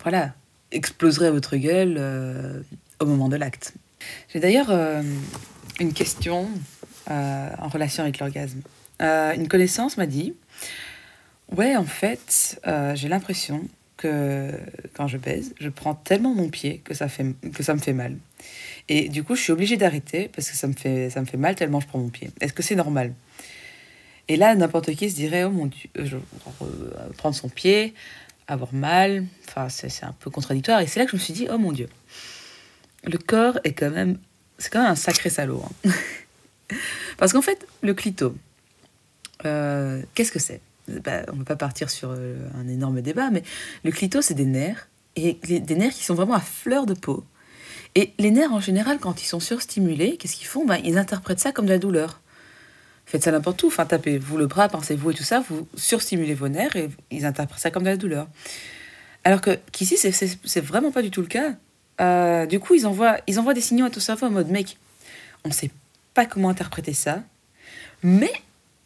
voilà, 0.02 0.34
exploserait 0.70 1.28
à 1.28 1.30
votre 1.30 1.56
gueule 1.56 1.96
euh, 1.98 2.60
au 3.00 3.06
moment 3.06 3.28
de 3.28 3.36
l'acte. 3.36 3.74
J'ai 4.32 4.40
d'ailleurs 4.40 4.70
euh, 4.70 5.02
une 5.80 5.92
question 5.92 6.48
euh, 7.10 7.50
en 7.58 7.68
relation 7.68 8.02
avec 8.02 8.18
l'orgasme. 8.18 8.60
Euh, 9.02 9.34
une 9.34 9.48
connaissance 9.48 9.96
m'a 9.96 10.06
dit, 10.06 10.34
ouais, 11.52 11.76
en 11.76 11.84
fait, 11.84 12.60
j'ai 12.94 13.08
l'impression 13.08 13.66
que 13.96 14.52
quand 14.94 15.08
je 15.08 15.16
baise, 15.16 15.54
je 15.58 15.68
prends 15.68 15.94
tellement 15.94 16.34
mon 16.34 16.48
pied 16.48 16.78
que 16.84 16.94
ça, 16.94 17.08
fait, 17.08 17.26
que 17.54 17.62
ça 17.62 17.74
me 17.74 17.78
fait 17.78 17.94
mal. 17.94 18.16
Et 18.88 19.08
du 19.08 19.24
coup, 19.24 19.34
je 19.34 19.42
suis 19.42 19.52
obligée 19.52 19.76
d'arrêter 19.76 20.28
parce 20.34 20.50
que 20.50 20.56
ça 20.56 20.66
me 20.66 20.74
fait, 20.74 21.10
ça 21.10 21.20
me 21.20 21.26
fait 21.26 21.38
mal 21.38 21.54
tellement 21.54 21.80
je 21.80 21.86
prends 21.86 21.98
mon 21.98 22.10
pied. 22.10 22.30
Est-ce 22.40 22.52
que 22.52 22.62
c'est 22.62 22.74
normal? 22.76 23.14
Et 24.28 24.36
là, 24.36 24.54
n'importe 24.54 24.92
qui 24.94 25.08
se 25.08 25.14
dirait, 25.14 25.44
oh 25.44 25.50
mon 25.50 25.66
Dieu, 25.66 25.88
prendre 27.16 27.34
son 27.34 27.48
pied, 27.48 27.94
avoir 28.48 28.74
mal, 28.74 29.24
enfin, 29.48 29.68
c'est 29.68 30.04
un 30.04 30.14
peu 30.18 30.30
contradictoire. 30.30 30.80
Et 30.80 30.86
c'est 30.86 31.00
là 31.00 31.06
que 31.06 31.12
je 31.12 31.16
me 31.16 31.20
suis 31.20 31.32
dit, 31.32 31.48
oh 31.50 31.58
mon 31.58 31.72
Dieu, 31.72 31.88
le 33.04 33.18
corps 33.18 33.58
est 33.64 33.72
quand 33.72 33.90
même, 33.90 34.18
c'est 34.58 34.70
quand 34.72 34.82
même 34.82 34.92
un 34.92 34.96
sacré 34.96 35.30
salaud. 35.30 35.62
hein. 35.84 35.90
Parce 37.18 37.32
qu'en 37.32 37.42
fait, 37.42 37.66
le 37.82 37.94
clito, 37.94 38.34
euh, 39.44 40.02
qu'est-ce 40.14 40.32
que 40.32 40.38
c'est? 40.38 40.60
Bah, 40.88 41.22
On 41.32 41.34
ne 41.34 41.38
va 41.40 41.44
pas 41.44 41.56
partir 41.56 41.90
sur 41.90 42.10
euh, 42.10 42.36
un 42.58 42.68
énorme 42.68 43.00
débat, 43.00 43.30
mais 43.30 43.42
le 43.84 43.90
clito, 43.92 44.20
c'est 44.22 44.34
des 44.34 44.44
nerfs, 44.44 44.88
et 45.16 45.34
des 45.44 45.74
nerfs 45.74 45.94
qui 45.94 46.04
sont 46.04 46.14
vraiment 46.14 46.34
à 46.34 46.40
fleur 46.40 46.86
de 46.86 46.94
peau. 46.94 47.24
Et 47.94 48.12
les 48.18 48.30
nerfs, 48.30 48.52
en 48.52 48.60
général, 48.60 48.98
quand 48.98 49.22
ils 49.22 49.26
sont 49.26 49.40
surstimulés, 49.40 50.16
qu'est-ce 50.18 50.36
qu'ils 50.36 50.46
font? 50.46 50.66
Ben, 50.66 50.78
Ils 50.84 50.98
interprètent 50.98 51.40
ça 51.40 51.52
comme 51.52 51.64
de 51.64 51.70
la 51.70 51.78
douleur. 51.78 52.20
Faites 53.06 53.22
ça 53.22 53.30
n'importe 53.30 53.62
où, 53.62 53.68
enfin, 53.68 53.86
tapez-vous 53.86 54.36
le 54.36 54.46
bras, 54.46 54.68
pensez-vous 54.68 55.12
et 55.12 55.14
tout 55.14 55.22
ça, 55.22 55.42
vous 55.48 55.66
surstimulez 55.76 56.34
vos 56.34 56.48
nerfs 56.48 56.74
et 56.76 56.90
ils 57.10 57.24
interprètent 57.24 57.60
ça 57.60 57.70
comme 57.70 57.84
de 57.84 57.88
la 57.88 57.96
douleur. 57.96 58.28
Alors 59.24 59.40
que 59.40 59.58
qu'ici, 59.72 59.96
c'est 59.96 60.60
vraiment 60.60 60.90
pas 60.90 61.02
du 61.02 61.10
tout 61.10 61.20
le 61.22 61.28
cas. 61.28 61.52
Euh, 62.00 62.46
du 62.46 62.60
coup, 62.60 62.74
ils 62.74 62.86
envoient, 62.86 63.18
ils 63.26 63.38
envoient 63.38 63.54
des 63.54 63.60
signaux 63.60 63.86
à 63.86 63.90
ton 63.90 64.00
cerveau 64.00 64.26
en 64.26 64.30
mode 64.30 64.50
mec, 64.50 64.76
on 65.44 65.50
sait 65.50 65.70
pas 66.14 66.26
comment 66.26 66.48
interpréter 66.48 66.92
ça, 66.92 67.22
mais 68.02 68.32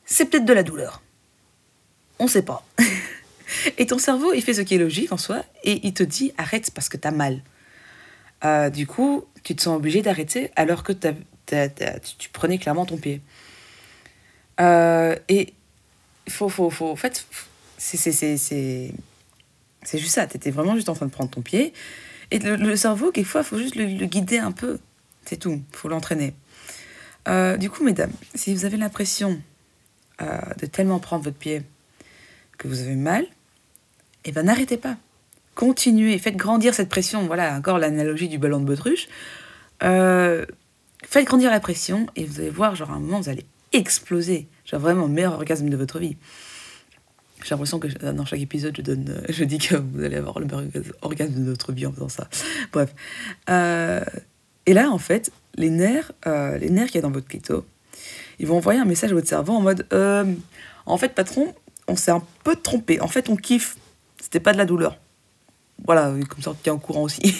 c'est 0.04 0.26
peut-être 0.26 0.44
de 0.44 0.52
la 0.52 0.62
douleur. 0.62 1.02
On 2.18 2.28
sait 2.28 2.42
pas. 2.42 2.64
et 3.78 3.86
ton 3.86 3.98
cerveau, 3.98 4.32
il 4.32 4.42
fait 4.42 4.54
ce 4.54 4.60
qui 4.60 4.74
est 4.74 4.78
logique 4.78 5.12
en 5.12 5.16
soi 5.16 5.44
et 5.64 5.86
il 5.86 5.94
te 5.94 6.02
dit 6.02 6.32
arrête 6.38 6.70
parce 6.72 6.88
que 6.88 6.96
t'as 6.96 7.10
mal. 7.10 7.42
Euh, 8.44 8.70
du 8.70 8.86
coup, 8.86 9.24
tu 9.42 9.54
te 9.54 9.62
sens 9.62 9.76
obligé 9.76 10.02
d'arrêter 10.02 10.50
alors 10.56 10.82
que 10.82 10.92
tu, 10.92 12.28
prenais 12.32 12.58
clairement 12.58 12.86
ton 12.86 12.96
pied. 12.96 13.20
Euh, 14.60 15.16
et 15.28 15.52
faut, 16.28 16.48
faut, 16.48 16.70
faut, 16.70 16.90
en 16.90 16.96
fait, 16.96 17.26
c'est, 17.76 17.96
c'est 17.96 19.98
juste 19.98 20.14
ça. 20.14 20.26
T'étais 20.26 20.50
vraiment 20.50 20.74
juste 20.74 20.88
en 20.88 20.94
train 20.94 21.06
de 21.06 21.10
prendre 21.10 21.30
ton 21.30 21.42
pied. 21.42 21.72
Et 22.30 22.38
le, 22.38 22.76
cerveau, 22.76 23.10
quelquefois, 23.10 23.42
faut 23.42 23.58
juste 23.58 23.74
le, 23.76 24.06
guider 24.06 24.38
un 24.38 24.52
peu. 24.52 24.78
C'est 25.24 25.36
tout. 25.36 25.60
faut 25.72 25.88
l'entraîner. 25.88 26.34
Euh, 27.28 27.56
du 27.56 27.70
coup, 27.70 27.84
mesdames, 27.84 28.12
si 28.34 28.54
vous 28.54 28.64
avez 28.64 28.76
l'impression 28.76 29.40
euh, 30.22 30.38
de 30.58 30.66
tellement 30.66 30.98
prendre 30.98 31.24
votre 31.24 31.36
pied 31.36 31.62
que 32.58 32.68
vous 32.68 32.80
avez 32.80 32.94
mal, 32.94 33.26
eh 34.24 34.32
ben 34.32 34.44
n'arrêtez 34.44 34.76
pas. 34.76 34.96
Continuez, 35.54 36.18
faites 36.18 36.36
grandir 36.36 36.74
cette 36.74 36.88
pression. 36.88 37.26
Voilà, 37.26 37.56
encore 37.56 37.78
l'analogie 37.78 38.28
du 38.28 38.38
ballon 38.38 38.60
de 38.60 38.64
baudruche. 38.64 39.08
Euh, 39.82 40.46
faites 41.04 41.26
grandir 41.26 41.50
la 41.50 41.60
pression 41.60 42.06
et 42.16 42.24
vous 42.24 42.40
allez 42.40 42.50
voir, 42.50 42.76
genre 42.76 42.90
à 42.90 42.94
un 42.94 43.00
moment, 43.00 43.20
vous 43.20 43.28
allez 43.28 43.46
exploser. 43.72 44.46
Genre 44.64 44.80
vraiment 44.80 45.06
le 45.06 45.12
meilleur 45.12 45.34
orgasme 45.34 45.68
de 45.68 45.76
votre 45.76 45.98
vie. 45.98 46.16
J'ai 47.42 47.50
l'impression 47.50 47.78
que 47.78 47.88
dans 48.12 48.24
chaque 48.24 48.40
épisode, 48.40 48.76
je, 48.76 48.82
donne, 48.82 49.22
je 49.28 49.44
dis 49.44 49.58
que 49.58 49.76
vous 49.76 50.02
allez 50.02 50.16
avoir 50.16 50.38
le 50.40 50.46
meilleur 50.46 50.70
orgasme 51.02 51.34
de 51.34 51.40
notre 51.40 51.72
vie 51.72 51.86
en 51.86 51.92
faisant 51.92 52.08
ça. 52.08 52.28
Bref. 52.72 52.94
Euh, 53.48 54.04
et 54.66 54.74
là, 54.74 54.90
en 54.90 54.98
fait, 54.98 55.32
les 55.54 55.70
nerfs, 55.70 56.12
euh, 56.26 56.58
les 56.58 56.70
nerfs 56.70 56.86
qu'il 56.86 56.96
y 56.96 56.98
a 56.98 57.02
dans 57.02 57.10
votre 57.10 57.28
clito, 57.28 57.64
ils 58.38 58.46
vont 58.46 58.58
envoyer 58.58 58.78
un 58.78 58.84
message 58.84 59.12
à 59.12 59.14
votre 59.14 59.28
cerveau 59.28 59.54
en 59.54 59.62
mode 59.62 59.86
euh, 59.92 60.32
En 60.86 60.98
fait, 60.98 61.14
patron, 61.14 61.54
on 61.88 61.96
s'est 61.96 62.10
un 62.10 62.22
peu 62.44 62.56
trompé. 62.56 63.00
En 63.00 63.08
fait, 63.08 63.28
on 63.30 63.36
kiffe. 63.36 63.76
C'était 64.20 64.40
pas 64.40 64.52
de 64.52 64.58
la 64.58 64.66
douleur. 64.66 64.98
Voilà, 65.86 66.12
comme 66.28 66.42
ça, 66.42 66.50
on 66.50 66.54
tient 66.54 66.74
au 66.74 66.78
courant 66.78 67.02
aussi. 67.02 67.34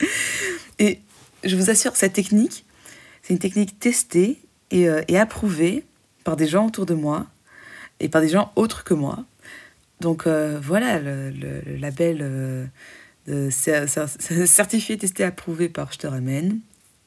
et 0.78 1.00
je 1.42 1.56
vous 1.56 1.68
assure, 1.68 1.96
cette 1.96 2.12
technique, 2.12 2.64
c'est 3.22 3.34
une 3.34 3.40
technique 3.40 3.80
testée 3.80 4.38
et 4.70 5.18
approuvée 5.18 5.84
par 6.24 6.36
des 6.36 6.46
gens 6.46 6.68
autour 6.68 6.86
de 6.86 6.94
moi 6.94 7.26
et 8.00 8.08
par 8.08 8.20
des 8.20 8.28
gens 8.28 8.52
autres 8.56 8.84
que 8.84 8.94
moi. 8.94 9.24
Donc 10.00 10.26
euh, 10.26 10.58
voilà, 10.60 10.98
le, 10.98 11.32
label 11.78 12.18
euh, 13.28 13.50
certifié, 14.46 14.98
testé, 14.98 15.24
approuvé 15.24 15.68
par 15.68 15.92
Je 15.92 15.98
te 15.98 16.06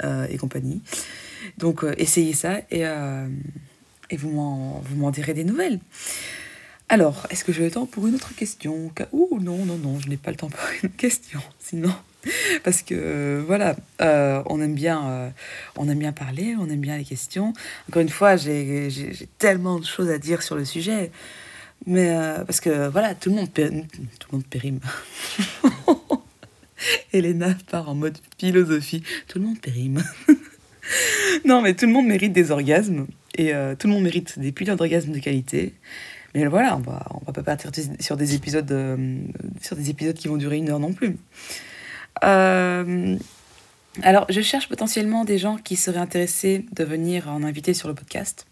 euh, 0.03 0.27
et 0.29 0.37
compagnie. 0.37 0.81
Donc 1.57 1.85
essayez 1.97 2.33
ça 2.33 2.59
et, 2.71 2.83
et 4.09 4.17
vous 4.17 4.31
m'en 4.31 5.11
direz 5.11 5.33
des 5.33 5.43
nouvelles. 5.43 5.79
Alors, 6.87 7.25
est-ce 7.31 7.43
que 7.43 7.51
j'ai 7.51 7.63
le 7.63 7.71
temps 7.71 7.87
pour 7.87 8.05
une 8.05 8.15
autre 8.15 8.35
question? 8.35 8.91
Ouh, 9.11 9.39
non, 9.41 9.65
non, 9.65 9.77
non, 9.77 9.99
je 9.99 10.07
n'ai 10.07 10.17
pas 10.17 10.29
le 10.29 10.37
temps 10.37 10.49
pour 10.49 10.63
une 10.83 10.91
question. 10.91 11.41
Sinon, 11.59 11.91
parce 12.63 12.81
que 12.81 13.43
voilà, 13.45 13.75
euh, 14.01 14.41
on 14.47 14.61
aime 14.61 14.73
bien, 14.73 15.07
euh, 15.07 15.29
on 15.75 15.89
aime 15.89 15.99
bien 15.99 16.11
parler, 16.11 16.55
on 16.59 16.69
aime 16.69 16.79
bien 16.79 16.97
les 16.97 17.03
questions. 17.03 17.53
Encore 17.89 18.01
une 18.01 18.09
fois, 18.09 18.35
j'ai 18.35 18.89
tellement 19.37 19.79
de 19.79 19.85
choses 19.85 20.09
à 20.09 20.17
dire 20.17 20.41
sur 20.41 20.55
le 20.55 20.65
sujet, 20.65 21.11
mais 21.85 22.09
euh, 22.09 22.43
parce 22.43 22.59
que 22.59 22.87
voilà, 22.89 23.15
tout 23.15 23.29
le 23.29 23.35
monde, 23.35 23.53
tout 23.53 23.61
le 23.63 24.37
monde 24.37 24.45
périme. 24.45 24.79
Elena 27.13 27.55
part 27.71 27.89
en 27.89 27.95
mode 27.95 28.17
philosophie, 28.37 29.03
tout 29.27 29.39
le 29.39 29.45
monde 29.45 29.59
périme. 29.59 30.03
non, 31.45 31.61
mais 31.61 31.73
tout 31.73 31.85
le 31.85 31.91
monde 31.91 32.07
mérite 32.07 32.33
des 32.33 32.51
orgasmes 32.51 33.07
et 33.37 33.51
tout 33.79 33.87
le 33.87 33.93
monde 33.93 34.03
mérite 34.03 34.37
des 34.39 34.51
putains 34.51 34.75
d'orgasmes 34.75 35.11
de 35.11 35.19
qualité. 35.19 35.73
Mais 36.35 36.45
voilà, 36.45 36.75
on 36.75 36.81
va, 36.81 37.05
on 37.11 37.25
va 37.25 37.33
pas 37.33 37.43
partir 37.43 37.71
sur 37.99 38.17
des 38.17 38.35
épisodes, 38.35 38.71
sur 39.61 39.75
des 39.75 39.89
épisodes 39.89 40.15
qui 40.15 40.27
vont 40.27 40.37
durer 40.37 40.57
une 40.57 40.69
heure 40.69 40.79
non 40.79 40.93
plus. 40.93 41.17
Euh, 42.23 43.17
alors, 44.01 44.25
je 44.29 44.41
cherche 44.41 44.67
potentiellement 44.67 45.25
des 45.25 45.37
gens 45.37 45.57
qui 45.57 45.75
seraient 45.75 45.99
intéressés 45.99 46.65
de 46.73 46.83
venir 46.83 47.29
en 47.29 47.43
inviter 47.43 47.73
sur 47.73 47.87
le 47.87 47.93
podcast. 47.93 48.45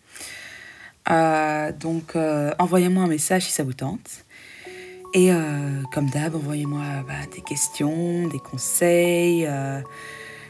Euh, 1.10 1.72
donc, 1.72 2.16
euh, 2.16 2.54
envoyez-moi 2.60 3.04
un 3.04 3.08
message 3.08 3.44
si 3.44 3.52
ça 3.52 3.64
vous 3.64 3.74
tente. 3.74 4.26
Et 5.16 5.30
comme 5.92 6.10
d'hab, 6.10 6.34
envoyez-moi 6.34 6.82
bah, 7.08 7.14
des 7.32 7.42
questions, 7.42 8.28
des 8.30 8.40
conseils, 8.40 9.48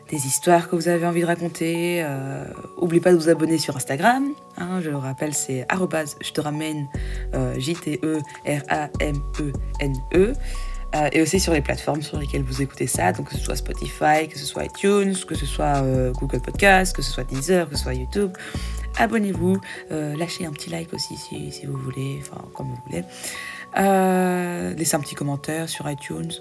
des 0.09 0.25
histoires 0.25 0.69
que 0.69 0.77
vous 0.77 0.87
avez 0.87 1.05
envie 1.05 1.19
de 1.19 1.25
raconter. 1.25 2.01
N'oubliez 2.79 3.01
pas 3.01 3.11
de 3.11 3.17
vous 3.17 3.27
abonner 3.27 3.57
sur 3.57 3.75
Instagram. 3.75 4.29
Hein, 4.55 4.79
je 4.79 4.89
le 4.89 4.95
rappelle, 4.95 5.33
c'est 5.33 5.67
je 5.69 6.31
te 6.31 6.39
ramène 6.39 6.87
J-T-E-R-A-M-E-N-E. 7.57 8.23
-E. 10.13 10.33
Euh, 10.95 11.09
et 11.11 11.21
aussi 11.21 11.39
sur 11.39 11.53
les 11.53 11.61
plateformes 11.61 12.03
sur 12.03 12.19
lesquelles 12.19 12.43
vous 12.43 12.61
écoutez 12.61 12.85
ça, 12.85 13.11
donc 13.11 13.29
que 13.29 13.35
ce 13.35 13.39
soit 13.39 13.55
Spotify, 13.55 14.27
que 14.29 14.37
ce 14.37 14.45
soit 14.45 14.65
iTunes, 14.65 15.15
que 15.27 15.33
ce 15.33 15.45
soit 15.45 15.81
euh, 15.83 16.11
Google 16.11 16.39
Podcast, 16.39 16.95
que 16.95 17.01
ce 17.01 17.11
soit 17.11 17.23
Deezer, 17.23 17.67
que 17.67 17.75
ce 17.75 17.83
soit 17.83 17.95
YouTube. 17.95 18.31
Abonnez-vous, 18.97 19.59
euh, 19.91 20.15
lâchez 20.15 20.45
un 20.45 20.51
petit 20.51 20.69
like 20.69 20.93
aussi 20.93 21.17
si, 21.17 21.65
vous 21.65 21.77
voulez, 21.77 22.19
enfin 22.21 22.45
comme 22.53 22.67
vous 22.67 22.79
voulez. 22.85 23.03
laissez 24.77 24.95
un 24.95 24.99
petit 24.99 25.15
commentaire 25.15 25.67
sur 25.67 25.89
iTunes, 25.89 26.31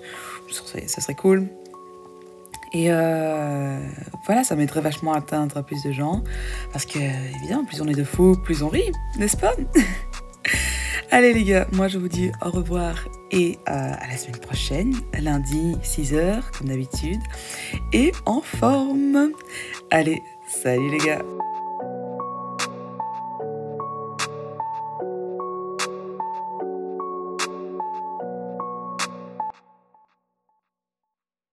ça 0.50 1.00
serait 1.00 1.14
cool. 1.14 1.48
Et 2.74 2.88
voilà, 4.26 4.44
ça 4.44 4.54
m'aiderait 4.54 4.82
vachement 4.82 5.14
à 5.14 5.18
atteindre 5.18 5.62
plus 5.62 5.82
de 5.82 5.92
gens. 5.92 6.22
Parce 6.72 6.84
que, 6.84 6.98
évidemment, 6.98 7.64
plus 7.64 7.80
on 7.80 7.88
est 7.88 7.94
de 7.94 8.04
fous, 8.04 8.36
plus 8.44 8.62
on 8.62 8.68
rit, 8.68 8.92
n'est-ce 9.16 9.36
pas? 9.36 9.54
Allez 11.14 11.34
les 11.34 11.44
gars, 11.44 11.66
moi 11.72 11.88
je 11.88 11.98
vous 11.98 12.08
dis 12.08 12.32
au 12.42 12.48
revoir 12.48 13.06
et 13.30 13.58
euh, 13.68 13.92
à 14.00 14.08
la 14.08 14.16
semaine 14.16 14.40
prochaine, 14.40 14.94
lundi 15.20 15.76
6h 15.82 16.40
comme 16.56 16.68
d'habitude, 16.68 17.20
et 17.92 18.12
en 18.24 18.40
forme. 18.40 19.32
Allez, 19.90 20.22
salut 20.48 20.90
les 20.90 20.96
gars 20.96 21.22